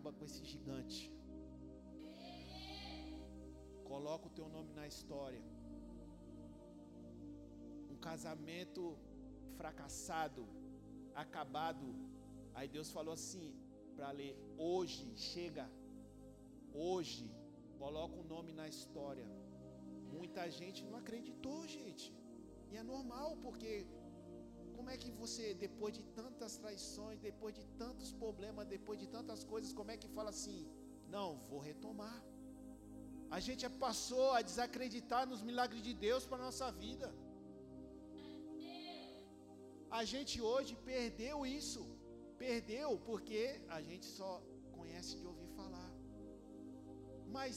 acaba 0.01 0.11
com 0.13 0.23
esse 0.25 0.43
gigante. 0.43 1.11
Coloca 3.83 4.27
o 4.27 4.35
teu 4.37 4.47
nome 4.47 4.71
na 4.73 4.87
história. 4.87 5.43
Um 7.89 7.97
casamento 8.09 8.97
fracassado, 9.57 10.47
acabado. 11.13 11.87
Aí 12.53 12.67
Deus 12.67 12.89
falou 12.91 13.13
assim 13.13 13.53
para 13.95 14.11
ler: 14.11 14.33
hoje 14.57 15.05
chega, 15.15 15.69
hoje 16.73 17.29
coloca 17.77 18.15
o 18.15 18.23
nome 18.23 18.53
na 18.53 18.67
história. 18.67 19.27
Muita 20.17 20.43
gente 20.59 20.79
não 20.89 20.97
acreditou, 21.03 21.59
gente. 21.77 22.05
E 22.71 22.77
é 22.81 22.83
normal, 22.93 23.29
porque 23.45 23.71
como 24.75 24.89
é 24.93 24.97
que 25.03 25.11
você, 25.21 25.45
depois 25.65 25.93
de 25.97 26.03
tantas 26.19 26.53
traições, 26.61 27.17
depois 27.29 27.53
de 27.59 27.65
tantos 27.81 28.11
problemas, 28.23 28.71
depois 28.75 28.97
de 29.03 29.07
tantas 29.15 29.41
coisas, 29.51 29.71
como 29.79 29.91
é 29.91 29.97
que 30.01 30.09
fala 30.17 30.31
assim? 30.35 30.61
Não, 31.15 31.27
vou 31.49 31.59
retomar. 31.71 32.17
A 33.37 33.39
gente 33.45 33.63
passou 33.85 34.27
a 34.37 34.41
desacreditar 34.49 35.23
nos 35.31 35.41
milagres 35.49 35.83
de 35.87 35.93
Deus 36.05 36.25
para 36.29 36.39
a 36.41 36.45
nossa 36.47 36.69
vida. 36.83 37.09
A 39.99 40.03
gente 40.11 40.35
hoje 40.51 40.73
perdeu 40.91 41.37
isso. 41.59 41.81
Perdeu 42.45 42.89
porque 43.09 43.41
a 43.77 43.81
gente 43.87 44.05
só 44.17 44.31
conhece 44.77 45.13
de 45.21 45.25
ouvir 45.31 45.49
falar. 45.59 45.89
Mas 47.37 47.55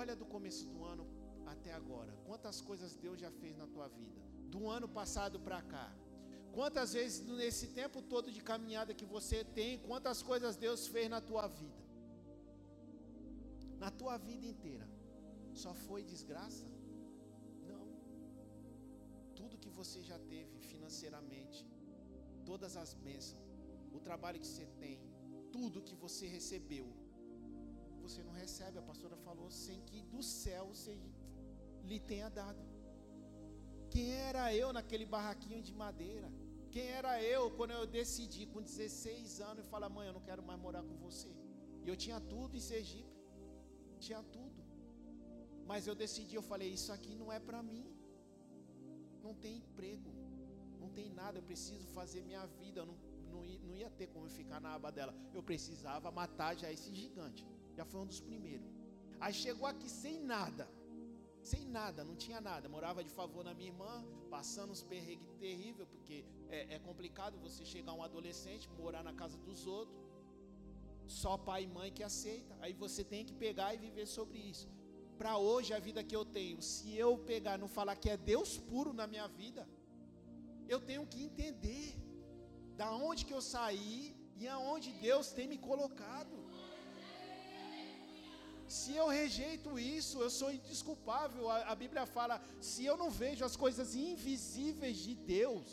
olha 0.00 0.14
do 0.16 0.26
começo 0.34 0.64
do 0.72 0.84
ano 0.92 1.06
até 1.46 1.72
agora. 1.72 2.12
Quantas 2.28 2.60
coisas 2.60 2.94
Deus 2.94 3.18
já 3.24 3.30
fez 3.30 3.56
na 3.56 3.66
tua 3.66 3.88
vida? 3.88 4.20
Do 4.54 4.68
ano 4.68 4.88
passado 4.88 5.38
para 5.40 5.60
cá. 5.62 5.88
Quantas 6.52 6.92
vezes 6.92 7.26
nesse 7.26 7.66
tempo 7.68 7.98
todo 8.02 8.30
de 8.36 8.42
caminhada 8.42 8.92
que 9.00 9.06
você 9.16 9.38
tem, 9.58 9.78
quantas 9.78 10.22
coisas 10.22 10.56
Deus 10.56 10.86
fez 10.86 11.08
na 11.08 11.20
tua 11.20 11.46
vida? 11.46 11.82
Na 13.78 13.90
tua 13.90 14.16
vida 14.18 14.46
inteira. 14.46 14.86
Só 15.54 15.72
foi 15.86 16.02
desgraça? 16.02 16.66
Não. 17.70 17.86
Tudo 19.34 19.58
que 19.58 19.70
você 19.70 20.02
já 20.02 20.18
teve 20.18 20.58
financeiramente, 20.72 21.66
todas 22.44 22.76
as 22.76 22.92
bênçãos, 22.94 23.42
o 23.92 24.00
trabalho 24.00 24.40
que 24.40 24.46
você 24.46 24.66
tem, 24.78 25.00
tudo 25.50 25.82
que 25.82 25.94
você 25.94 26.26
recebeu, 26.26 26.86
você 28.06 28.22
não 28.28 28.34
recebe. 28.42 28.78
A 28.78 28.88
pastora 28.90 29.16
falou 29.28 29.48
sem 29.50 29.80
que 29.88 30.02
do 30.12 30.22
céu 30.22 30.64
você 30.72 30.94
lhe 31.88 31.98
tenha 32.10 32.28
dado. 32.40 32.62
Quem 33.92 34.08
era 34.30 34.44
eu 34.62 34.68
naquele 34.72 35.06
barraquinho 35.14 35.62
de 35.68 35.74
madeira? 35.84 36.28
Quem 36.74 36.86
era 37.00 37.22
eu 37.22 37.42
quando 37.56 37.72
eu 37.72 37.86
decidi 37.86 38.46
com 38.52 38.62
16 38.62 39.40
anos 39.48 39.64
e 39.64 39.68
falar, 39.72 39.88
mãe, 39.96 40.06
eu 40.08 40.14
não 40.18 40.24
quero 40.28 40.42
mais 40.42 40.58
morar 40.58 40.82
com 40.82 40.96
você? 41.06 41.30
E 41.84 41.88
eu 41.92 41.96
tinha 42.04 42.18
tudo 42.32 42.56
em 42.56 42.60
Sergipe. 42.60 43.18
Tinha 43.98 44.22
tudo. 44.36 44.60
Mas 45.66 45.86
eu 45.86 45.94
decidi, 45.94 46.34
eu 46.34 46.42
falei, 46.42 46.70
isso 46.78 46.90
aqui 46.96 47.14
não 47.14 47.30
é 47.30 47.38
para 47.38 47.62
mim. 47.62 47.84
Não 49.22 49.34
tem 49.34 49.56
emprego. 49.58 50.10
Não 50.80 50.88
tem 50.88 51.10
nada. 51.10 51.38
Eu 51.38 51.42
preciso 51.42 51.86
fazer 51.88 52.22
minha 52.22 52.46
vida. 52.46 52.80
Eu 52.80 52.86
não, 52.86 52.96
não 53.32 53.74
ia 53.74 53.90
ter 53.90 54.06
como 54.08 54.28
ficar 54.28 54.60
na 54.60 54.74
aba 54.74 54.90
dela. 54.90 55.14
Eu 55.34 55.42
precisava 55.42 56.10
matar 56.10 56.56
já 56.56 56.72
esse 56.72 56.94
gigante. 56.94 57.46
Já 57.76 57.84
foi 57.84 58.00
um 58.00 58.06
dos 58.06 58.20
primeiros. 58.20 58.70
Aí 59.20 59.32
chegou 59.32 59.66
aqui 59.66 59.88
sem 59.88 60.18
nada. 60.20 60.68
Sem 61.50 61.64
nada, 61.66 62.04
não 62.04 62.14
tinha 62.14 62.40
nada. 62.40 62.68
Morava 62.68 63.02
de 63.02 63.10
favor 63.10 63.42
na 63.44 63.54
minha 63.58 63.70
irmã, 63.70 64.04
passando 64.30 64.70
uns 64.70 64.82
perrengues 64.82 65.32
terríveis, 65.44 65.88
porque 65.88 66.24
é, 66.48 66.76
é 66.76 66.78
complicado 66.78 67.38
você 67.38 67.64
chegar 67.64 67.92
um 67.92 68.02
adolescente, 68.02 68.70
morar 68.78 69.02
na 69.02 69.12
casa 69.12 69.36
dos 69.38 69.66
outros. 69.66 70.00
Só 71.06 71.36
pai 71.36 71.64
e 71.64 71.66
mãe 71.66 71.90
que 71.90 72.04
aceita. 72.10 72.56
Aí 72.60 72.72
você 72.72 73.02
tem 73.02 73.24
que 73.24 73.34
pegar 73.34 73.74
e 73.74 73.78
viver 73.78 74.06
sobre 74.06 74.38
isso. 74.38 74.68
Para 75.18 75.36
hoje, 75.36 75.74
a 75.74 75.78
vida 75.78 76.02
que 76.02 76.16
eu 76.16 76.24
tenho, 76.24 76.60
se 76.62 76.96
eu 76.96 77.18
pegar 77.18 77.58
não 77.58 77.68
falar 77.68 77.96
que 77.96 78.10
é 78.10 78.16
Deus 78.16 78.58
puro 78.58 78.92
na 78.92 79.06
minha 79.06 79.26
vida, 79.28 79.68
eu 80.68 80.80
tenho 80.80 81.04
que 81.06 81.22
entender 81.22 81.96
da 82.76 82.90
onde 82.94 83.24
que 83.24 83.34
eu 83.34 83.42
saí 83.42 84.16
e 84.36 84.48
aonde 84.48 84.92
Deus 84.92 85.32
tem 85.32 85.46
me 85.46 85.58
colocado. 85.58 86.36
Se 88.72 88.92
eu 89.00 89.06
rejeito 89.06 89.70
isso, 89.78 90.18
eu 90.24 90.30
sou 90.30 90.50
indesculpável. 90.50 91.50
A, 91.50 91.56
a, 91.72 91.74
Bíblia 91.74 92.04
fala: 92.06 92.36
se 92.58 92.82
eu 92.90 92.96
não 92.96 93.10
vejo 93.10 93.44
as 93.44 93.54
coisas 93.54 93.94
invisíveis 93.94 94.96
de 94.96 95.14
Deus, 95.14 95.66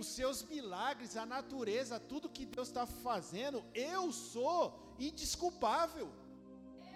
os 0.00 0.06
seus 0.18 0.44
milagres, 0.44 1.16
a 1.16 1.26
natureza, 1.26 1.98
tudo 1.98 2.34
que 2.36 2.46
Deus 2.46 2.68
está 2.68 2.86
fazendo, 2.86 3.64
eu 3.74 4.12
sou 4.12 4.60
indesculpável. 5.00 6.08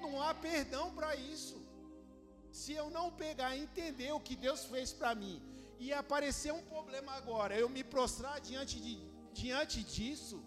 Não 0.01 0.23
há 0.23 0.33
perdão 0.33 0.95
para 0.95 1.17
isso. 1.17 1.59
Se 2.53 2.73
eu 2.73 2.89
não 2.89 3.07
pegar 3.25 3.51
e 3.57 3.65
entender 3.65 4.13
o 4.13 4.21
que 4.21 4.37
Deus 4.37 4.65
fez 4.67 4.93
para 4.93 5.13
mim, 5.23 5.43
e 5.81 5.93
aparecer 5.93 6.53
um 6.53 6.63
problema 6.75 7.11
agora, 7.15 7.59
eu 7.59 7.69
me 7.69 7.83
prostrar 7.83 8.39
diante, 8.41 8.79
de, 8.79 8.95
diante 9.43 9.83
disso, 9.83 10.41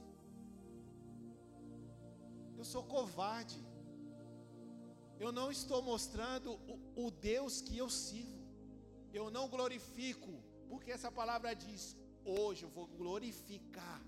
eu 2.57 2.64
sou 2.64 2.84
covarde 2.95 3.61
eu 5.24 5.32
não 5.32 5.49
estou 5.49 5.82
mostrando 5.82 6.51
o, 6.67 7.05
o 7.05 7.11
Deus 7.11 7.61
que 7.61 7.78
eu 7.78 7.89
sirvo. 7.89 8.43
Eu 9.13 9.30
não 9.30 9.47
glorifico, 9.47 10.32
porque 10.69 10.91
essa 10.91 11.11
palavra 11.11 11.53
diz: 11.53 11.95
hoje 12.26 12.63
eu 12.63 12.69
vou 12.69 12.88
glorificar 12.88 14.01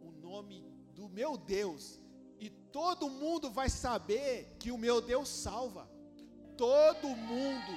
o 0.00 0.10
nome 0.10 0.64
do 0.94 1.06
meu 1.08 1.36
Deus, 1.36 2.00
e 2.40 2.48
todo 2.48 3.10
mundo 3.10 3.50
vai 3.50 3.68
saber 3.68 4.56
que 4.58 4.72
o 4.72 4.78
meu 4.78 5.00
Deus 5.00 5.28
salva. 5.28 5.84
Todo 6.56 7.08
mundo, 7.08 7.72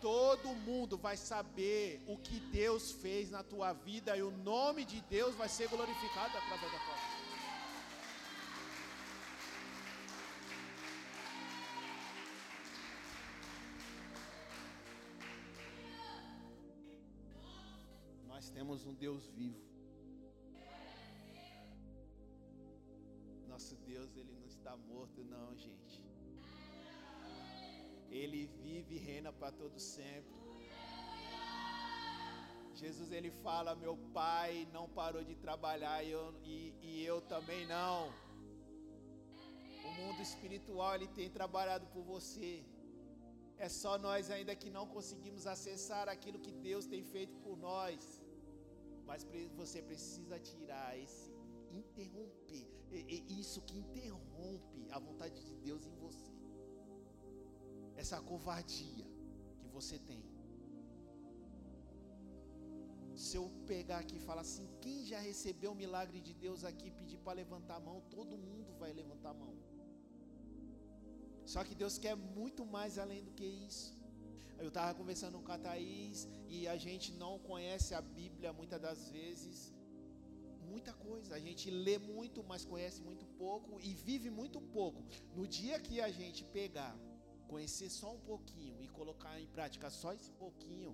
todo 0.00 0.48
mundo 0.54 0.98
vai 0.98 1.16
saber 1.16 2.04
o 2.06 2.18
que 2.18 2.38
Deus 2.40 2.92
fez 2.92 3.30
na 3.30 3.42
tua 3.42 3.72
vida, 3.72 4.16
e 4.16 4.22
o 4.22 4.30
nome 4.30 4.84
de 4.84 5.00
Deus 5.02 5.34
vai 5.34 5.48
ser 5.48 5.68
glorificado 5.68 6.36
através 6.36 6.72
da 6.72 6.78
tua 6.78 6.94
vida. 6.94 6.99
Temos 18.60 18.84
um 18.84 18.92
Deus 18.92 19.26
vivo. 19.28 19.58
Nosso 23.48 23.74
Deus, 23.76 24.14
ele 24.14 24.34
não 24.38 24.46
está 24.54 24.76
morto, 24.76 25.24
não, 25.24 25.56
gente. 25.56 26.02
Ele 28.10 28.40
vive 28.62 28.96
e 28.96 28.98
reina 28.98 29.32
para 29.32 29.50
todo 29.50 29.80
sempre. 29.80 30.38
Jesus 32.74 33.10
ele 33.10 33.30
fala: 33.30 33.74
Meu 33.74 33.96
pai 34.12 34.68
não 34.74 34.86
parou 34.90 35.24
de 35.24 35.34
trabalhar 35.36 36.04
e 36.04 36.10
eu, 36.10 36.34
e, 36.44 36.74
e 36.82 37.02
eu 37.02 37.22
também 37.22 37.66
não. 37.66 38.12
O 39.88 39.92
mundo 40.00 40.20
espiritual 40.20 40.96
ele 40.96 41.08
tem 41.08 41.30
trabalhado 41.30 41.86
por 41.86 42.02
você. 42.02 42.62
É 43.56 43.70
só 43.70 43.96
nós 43.96 44.30
ainda 44.30 44.54
que 44.54 44.68
não 44.68 44.86
conseguimos 44.86 45.46
acessar 45.46 46.10
aquilo 46.10 46.38
que 46.38 46.52
Deus 46.52 46.84
tem 46.84 47.02
feito 47.02 47.34
por 47.38 47.56
nós. 47.56 48.19
Mas 49.10 49.26
você 49.60 49.78
precisa 49.90 50.36
tirar 50.38 50.88
esse 51.04 51.30
interromper, 51.78 52.66
isso 53.42 53.60
que 53.68 53.76
interrompe 53.84 54.82
a 54.96 55.00
vontade 55.06 55.38
de 55.48 55.54
Deus 55.66 55.84
em 55.90 55.96
você. 56.04 56.32
Essa 58.02 58.18
covardia 58.30 59.06
que 59.60 59.68
você 59.76 59.98
tem. 60.10 60.22
Se 63.16 63.36
eu 63.36 63.46
pegar 63.66 63.98
aqui 63.98 64.16
e 64.18 64.26
falar 64.28 64.42
assim, 64.42 64.68
quem 64.80 65.04
já 65.04 65.18
recebeu 65.18 65.72
o 65.72 65.80
milagre 65.84 66.20
de 66.20 66.32
Deus 66.32 66.62
aqui, 66.70 66.88
pedir 66.90 67.18
para 67.18 67.40
levantar 67.42 67.76
a 67.78 67.86
mão, 67.88 68.00
todo 68.16 68.38
mundo 68.38 68.72
vai 68.82 68.92
levantar 68.92 69.30
a 69.30 69.38
mão. 69.42 69.54
Só 71.44 71.64
que 71.64 71.74
Deus 71.74 71.98
quer 71.98 72.14
muito 72.14 72.64
mais 72.64 72.96
além 72.96 73.24
do 73.24 73.32
que 73.32 73.44
isso. 73.44 73.99
Eu 74.64 74.68
estava 74.68 74.92
conversando 74.98 75.38
com 75.44 75.52
a 75.52 75.58
Thaís 75.58 76.28
e 76.46 76.68
a 76.68 76.76
gente 76.76 77.08
não 77.12 77.34
conhece 77.50 77.94
a 77.94 78.02
Bíblia 78.18 78.52
muitas 78.52 78.80
das 78.86 79.08
vezes. 79.08 79.72
Muita 80.70 80.92
coisa. 80.92 81.34
A 81.34 81.40
gente 81.46 81.70
lê 81.70 81.96
muito, 81.98 82.44
mas 82.50 82.66
conhece 82.72 83.00
muito 83.08 83.24
pouco 83.44 83.80
e 83.80 83.94
vive 83.94 84.28
muito 84.40 84.60
pouco. 84.60 85.02
No 85.34 85.46
dia 85.58 85.80
que 85.86 85.96
a 86.08 86.10
gente 86.10 86.44
pegar, 86.58 86.94
conhecer 87.48 87.88
só 87.88 88.12
um 88.12 88.20
pouquinho 88.20 88.76
e 88.84 88.88
colocar 88.98 89.34
em 89.40 89.46
prática 89.46 89.88
só 89.88 90.12
esse 90.12 90.30
pouquinho, 90.32 90.92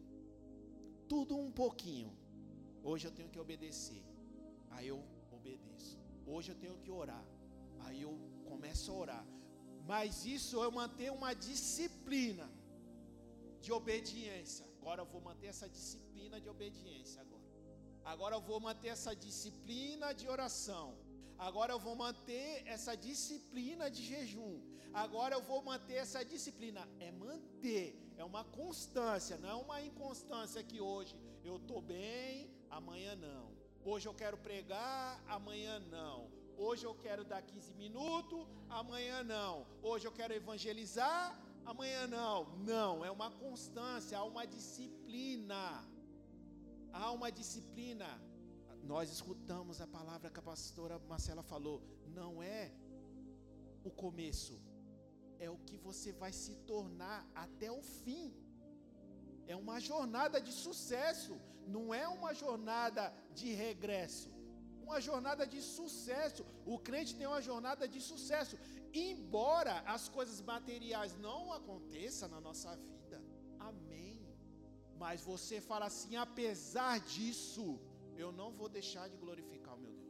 tudo 1.08 1.36
um 1.36 1.50
pouquinho. 1.50 2.12
Hoje 2.84 3.08
eu 3.08 3.14
tenho 3.18 3.30
que 3.34 3.40
obedecer. 3.46 4.04
Aí 4.70 4.86
eu 4.86 5.00
obedeço. 5.32 5.98
Hoje 6.24 6.52
eu 6.52 6.58
tenho 6.64 6.78
que 6.78 6.90
orar. 6.90 7.24
Aí 7.80 8.00
eu 8.02 8.14
começo 8.44 8.92
a 8.92 8.94
orar. 8.94 9.26
Mas 9.84 10.24
isso 10.24 10.62
eu 10.62 10.70
manter 10.70 11.10
uma 11.10 11.34
disciplina 11.34 12.48
de 13.60 13.72
obediência. 13.72 14.66
Agora 14.80 15.02
eu 15.02 15.06
vou 15.06 15.20
manter 15.20 15.48
essa 15.54 15.68
disciplina 15.68 16.40
de 16.40 16.48
obediência 16.48 17.20
agora. 17.20 17.36
Agora 18.04 18.34
eu 18.36 18.40
vou 18.40 18.60
manter 18.60 18.88
essa 18.88 19.14
disciplina 19.14 20.12
de 20.12 20.28
oração. 20.28 20.96
Agora 21.38 21.72
eu 21.72 21.78
vou 21.78 21.96
manter 21.96 22.62
essa 22.66 22.96
disciplina 22.96 23.90
de 23.90 24.02
jejum. 24.02 24.54
Agora 24.94 25.34
eu 25.34 25.42
vou 25.42 25.60
manter 25.62 25.96
essa 26.04 26.24
disciplina. 26.24 26.88
É 27.00 27.10
manter, 27.10 27.86
é 28.16 28.24
uma 28.24 28.44
constância, 28.44 29.36
não 29.36 29.50
é 29.50 29.54
uma 29.54 29.82
inconstância 29.82 30.62
que 30.62 30.80
hoje 30.80 31.14
eu 31.44 31.56
estou 31.56 31.82
bem, 31.82 32.50
amanhã 32.70 33.14
não. 33.16 33.44
Hoje 33.84 34.08
eu 34.08 34.14
quero 34.14 34.38
pregar, 34.38 35.22
amanhã 35.28 35.78
não. 35.78 36.30
Hoje 36.56 36.84
eu 36.86 36.94
quero 36.94 37.22
dar 37.22 37.42
15 37.42 37.74
minutos, 37.74 38.46
amanhã 38.70 39.22
não. 39.22 39.66
Hoje 39.82 40.06
eu 40.06 40.12
quero 40.12 40.32
evangelizar, 40.32 41.38
amanhã 41.66 42.06
não. 42.06 42.56
Não, 42.58 43.04
é 43.04 43.10
uma 43.10 43.30
constância, 43.30 44.18
há 44.18 44.24
uma 44.24 44.46
disciplina. 44.46 45.84
Há 46.92 47.10
uma 47.12 47.30
disciplina. 47.30 48.08
Nós 48.82 49.10
escutamos 49.10 49.80
a 49.80 49.86
palavra 49.86 50.30
que 50.30 50.38
a 50.38 50.42
pastora 50.42 50.98
Marcela 51.08 51.42
falou. 51.42 51.82
Não 52.06 52.42
é 52.42 52.72
o 53.84 53.90
começo, 53.90 54.60
é 55.38 55.50
o 55.50 55.58
que 55.58 55.76
você 55.76 56.12
vai 56.12 56.32
se 56.32 56.54
tornar 56.72 57.26
até 57.34 57.70
o 57.70 57.82
fim. 57.82 58.34
É 59.46 59.54
uma 59.54 59.78
jornada 59.80 60.40
de 60.40 60.52
sucesso, 60.52 61.36
não 61.66 61.92
é 61.94 62.06
uma 62.08 62.32
jornada 62.34 63.12
de 63.34 63.52
regresso 63.52 64.35
uma 64.86 65.00
jornada 65.08 65.44
de 65.54 65.60
sucesso. 65.60 66.42
O 66.64 66.78
crente 66.86 67.16
tem 67.18 67.26
uma 67.32 67.42
jornada 67.50 67.84
de 67.94 68.00
sucesso, 68.10 68.56
embora 69.06 69.74
as 69.94 70.04
coisas 70.16 70.40
materiais 70.52 71.12
não 71.28 71.40
aconteçam 71.58 72.28
na 72.34 72.40
nossa 72.48 72.72
vida. 72.76 73.18
Amém. 73.58 74.20
Mas 75.04 75.20
você 75.32 75.60
fala 75.70 75.86
assim: 75.86 76.14
apesar 76.26 76.94
disso, 77.14 77.66
eu 78.22 78.30
não 78.40 78.50
vou 78.58 78.68
deixar 78.78 79.06
de 79.12 79.16
glorificar 79.24 79.74
o 79.74 79.82
meu 79.84 79.92
Deus. 79.92 80.06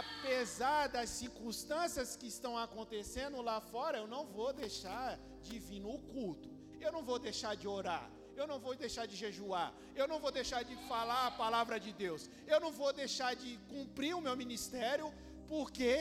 Apesar 0.00 0.82
das 0.96 1.10
circunstâncias 1.10 2.16
que 2.16 2.28
estão 2.34 2.56
acontecendo 2.66 3.42
lá 3.42 3.60
fora, 3.60 3.98
eu 3.98 4.08
não 4.14 4.24
vou 4.38 4.50
deixar 4.64 5.08
de 5.46 5.58
vir 5.58 5.80
no 5.88 5.98
culto. 6.14 6.50
Eu 6.80 6.90
não 6.96 7.02
vou 7.10 7.18
deixar 7.18 7.54
de 7.54 7.68
orar 7.68 8.06
eu 8.36 8.46
não 8.46 8.58
vou 8.58 8.74
deixar 8.74 9.06
de 9.06 9.16
jejuar, 9.16 9.72
eu 9.94 10.06
não 10.06 10.18
vou 10.18 10.32
deixar 10.32 10.62
de 10.62 10.76
falar 10.88 11.26
a 11.26 11.30
palavra 11.30 11.78
de 11.78 11.92
Deus, 11.92 12.28
eu 12.46 12.60
não 12.60 12.72
vou 12.72 12.92
deixar 12.92 13.34
de 13.34 13.58
cumprir 13.68 14.14
o 14.14 14.20
meu 14.20 14.36
ministério, 14.36 15.12
porque 15.48 15.92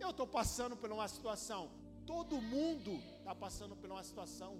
eu 0.00 0.10
estou 0.10 0.26
passando 0.26 0.76
por 0.76 0.90
uma 0.90 1.08
situação. 1.08 1.70
Todo 2.04 2.40
mundo 2.40 2.92
está 3.18 3.34
passando 3.34 3.74
por 3.76 3.90
uma 3.90 4.02
situação. 4.02 4.52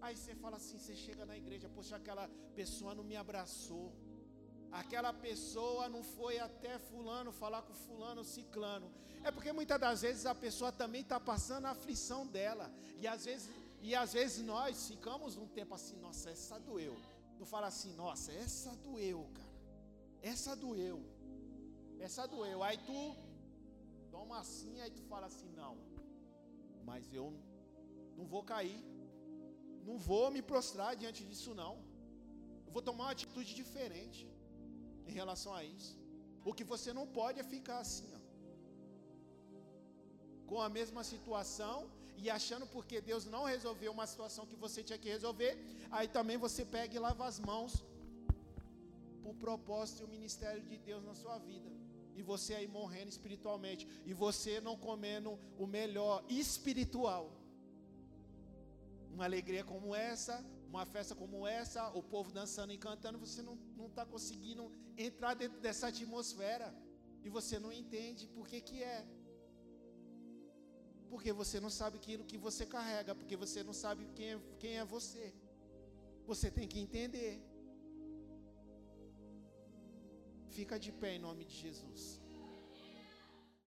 Aí 0.00 0.14
você 0.14 0.34
fala 0.34 0.56
assim, 0.56 0.78
você 0.78 0.94
chega 0.94 1.24
na 1.24 1.36
igreja, 1.36 1.68
poxa, 1.68 1.96
aquela 1.96 2.28
pessoa 2.54 2.94
não 2.94 3.04
me 3.04 3.16
abraçou. 3.16 3.92
Aquela 4.70 5.12
pessoa 5.12 5.88
não 5.88 6.02
foi 6.02 6.38
até 6.38 6.78
fulano 6.78 7.32
falar 7.32 7.62
com 7.62 7.74
fulano 7.74 8.22
ciclano. 8.22 8.90
É 9.24 9.30
porque 9.30 9.52
muitas 9.52 9.80
das 9.80 10.02
vezes 10.02 10.26
a 10.26 10.34
pessoa 10.34 10.70
também 10.70 11.00
está 11.00 11.18
passando 11.18 11.66
a 11.66 11.70
aflição 11.70 12.26
dela. 12.26 12.70
E 13.00 13.06
às 13.06 13.24
vezes 13.24 13.48
e 13.80 13.94
às 13.94 14.12
vezes 14.12 14.44
nós 14.44 14.88
ficamos 14.88 15.36
um 15.36 15.46
tempo 15.46 15.74
assim, 15.74 15.96
nossa, 15.98 16.30
essa 16.30 16.58
doeu. 16.58 16.96
Tu 17.38 17.44
fala 17.44 17.66
assim, 17.66 17.92
nossa, 17.94 18.32
essa 18.32 18.74
doeu, 18.76 19.28
cara. 19.34 19.54
Essa 20.22 20.54
doeu. 20.56 20.98
Essa 21.98 22.26
doeu. 22.26 22.62
Aí 22.62 22.78
tu 22.78 23.16
toma 24.10 24.38
assim, 24.38 24.80
aí 24.80 24.90
tu 24.90 25.02
fala 25.02 25.26
assim, 25.26 25.50
não. 25.62 25.76
Mas 26.84 27.12
eu 27.12 27.26
não 28.16 28.26
vou 28.26 28.42
cair. 28.42 28.82
Não 29.84 29.98
vou 29.98 30.30
me 30.30 30.42
prostrar 30.42 30.96
diante 30.96 31.22
disso, 31.24 31.54
não. 31.54 31.74
Eu 32.66 32.72
vou 32.72 32.82
tomar 32.82 33.04
uma 33.04 33.12
atitude 33.12 33.54
diferente 33.54 34.28
em 35.06 35.12
relação 35.12 35.54
a 35.54 35.62
isso. 35.64 35.98
O 36.44 36.52
que 36.52 36.64
você 36.64 36.92
não 36.92 37.06
pode 37.06 37.38
é 37.40 37.44
ficar 37.44 37.78
assim, 37.78 38.08
ó, 38.14 38.20
com 40.46 40.60
a 40.60 40.68
mesma 40.68 41.02
situação 41.02 41.90
e 42.22 42.30
achando 42.30 42.66
porque 42.66 43.00
Deus 43.00 43.24
não 43.34 43.44
resolveu 43.44 43.92
uma 43.92 44.06
situação 44.06 44.46
que 44.46 44.56
você 44.64 44.82
tinha 44.82 44.98
que 44.98 45.08
resolver, 45.08 45.52
aí 45.90 46.08
também 46.08 46.36
você 46.36 46.64
pega 46.64 46.94
e 46.94 46.98
lava 46.98 47.26
as 47.26 47.38
mãos 47.38 47.84
o 49.30 49.34
propósito 49.34 50.02
e 50.02 50.04
o 50.04 50.08
ministério 50.16 50.62
de 50.62 50.78
Deus 50.78 51.02
na 51.04 51.14
sua 51.14 51.38
vida. 51.38 51.70
E 52.18 52.22
você 52.22 52.54
aí 52.54 52.66
morrendo 52.66 53.10
espiritualmente, 53.10 53.86
e 54.06 54.12
você 54.14 54.60
não 54.60 54.76
comendo 54.76 55.38
o 55.58 55.66
melhor 55.66 56.24
espiritual. 56.28 57.24
Uma 59.12 59.24
alegria 59.24 59.64
como 59.64 59.94
essa, 59.94 60.44
uma 60.68 60.86
festa 60.86 61.14
como 61.14 61.46
essa, 61.46 61.82
o 62.00 62.02
povo 62.02 62.32
dançando 62.32 62.72
e 62.72 62.78
cantando, 62.78 63.18
você 63.18 63.42
não 63.42 63.86
está 63.86 64.04
conseguindo 64.06 64.70
entrar 64.96 65.34
dentro 65.34 65.60
dessa 65.60 65.88
atmosfera. 65.88 66.74
E 67.24 67.28
você 67.28 67.58
não 67.58 67.72
entende 67.72 68.28
por 68.28 68.46
que, 68.46 68.60
que 68.60 68.82
é. 68.82 69.04
Porque 71.10 71.32
você 71.32 71.60
não 71.60 71.70
sabe 71.70 71.96
aquilo 71.98 72.24
que 72.24 72.36
você 72.36 72.66
carrega, 72.66 73.14
porque 73.14 73.36
você 73.36 73.62
não 73.62 73.72
sabe 73.72 74.06
quem 74.14 74.32
é, 74.34 74.38
quem 74.58 74.78
é 74.78 74.84
você. 74.84 75.32
Você 76.26 76.50
tem 76.50 76.66
que 76.66 76.78
entender. 76.78 77.40
Fica 80.50 80.78
de 80.78 80.90
pé 80.92 81.14
em 81.14 81.18
nome 81.18 81.44
de 81.44 81.54
Jesus. 81.54 82.20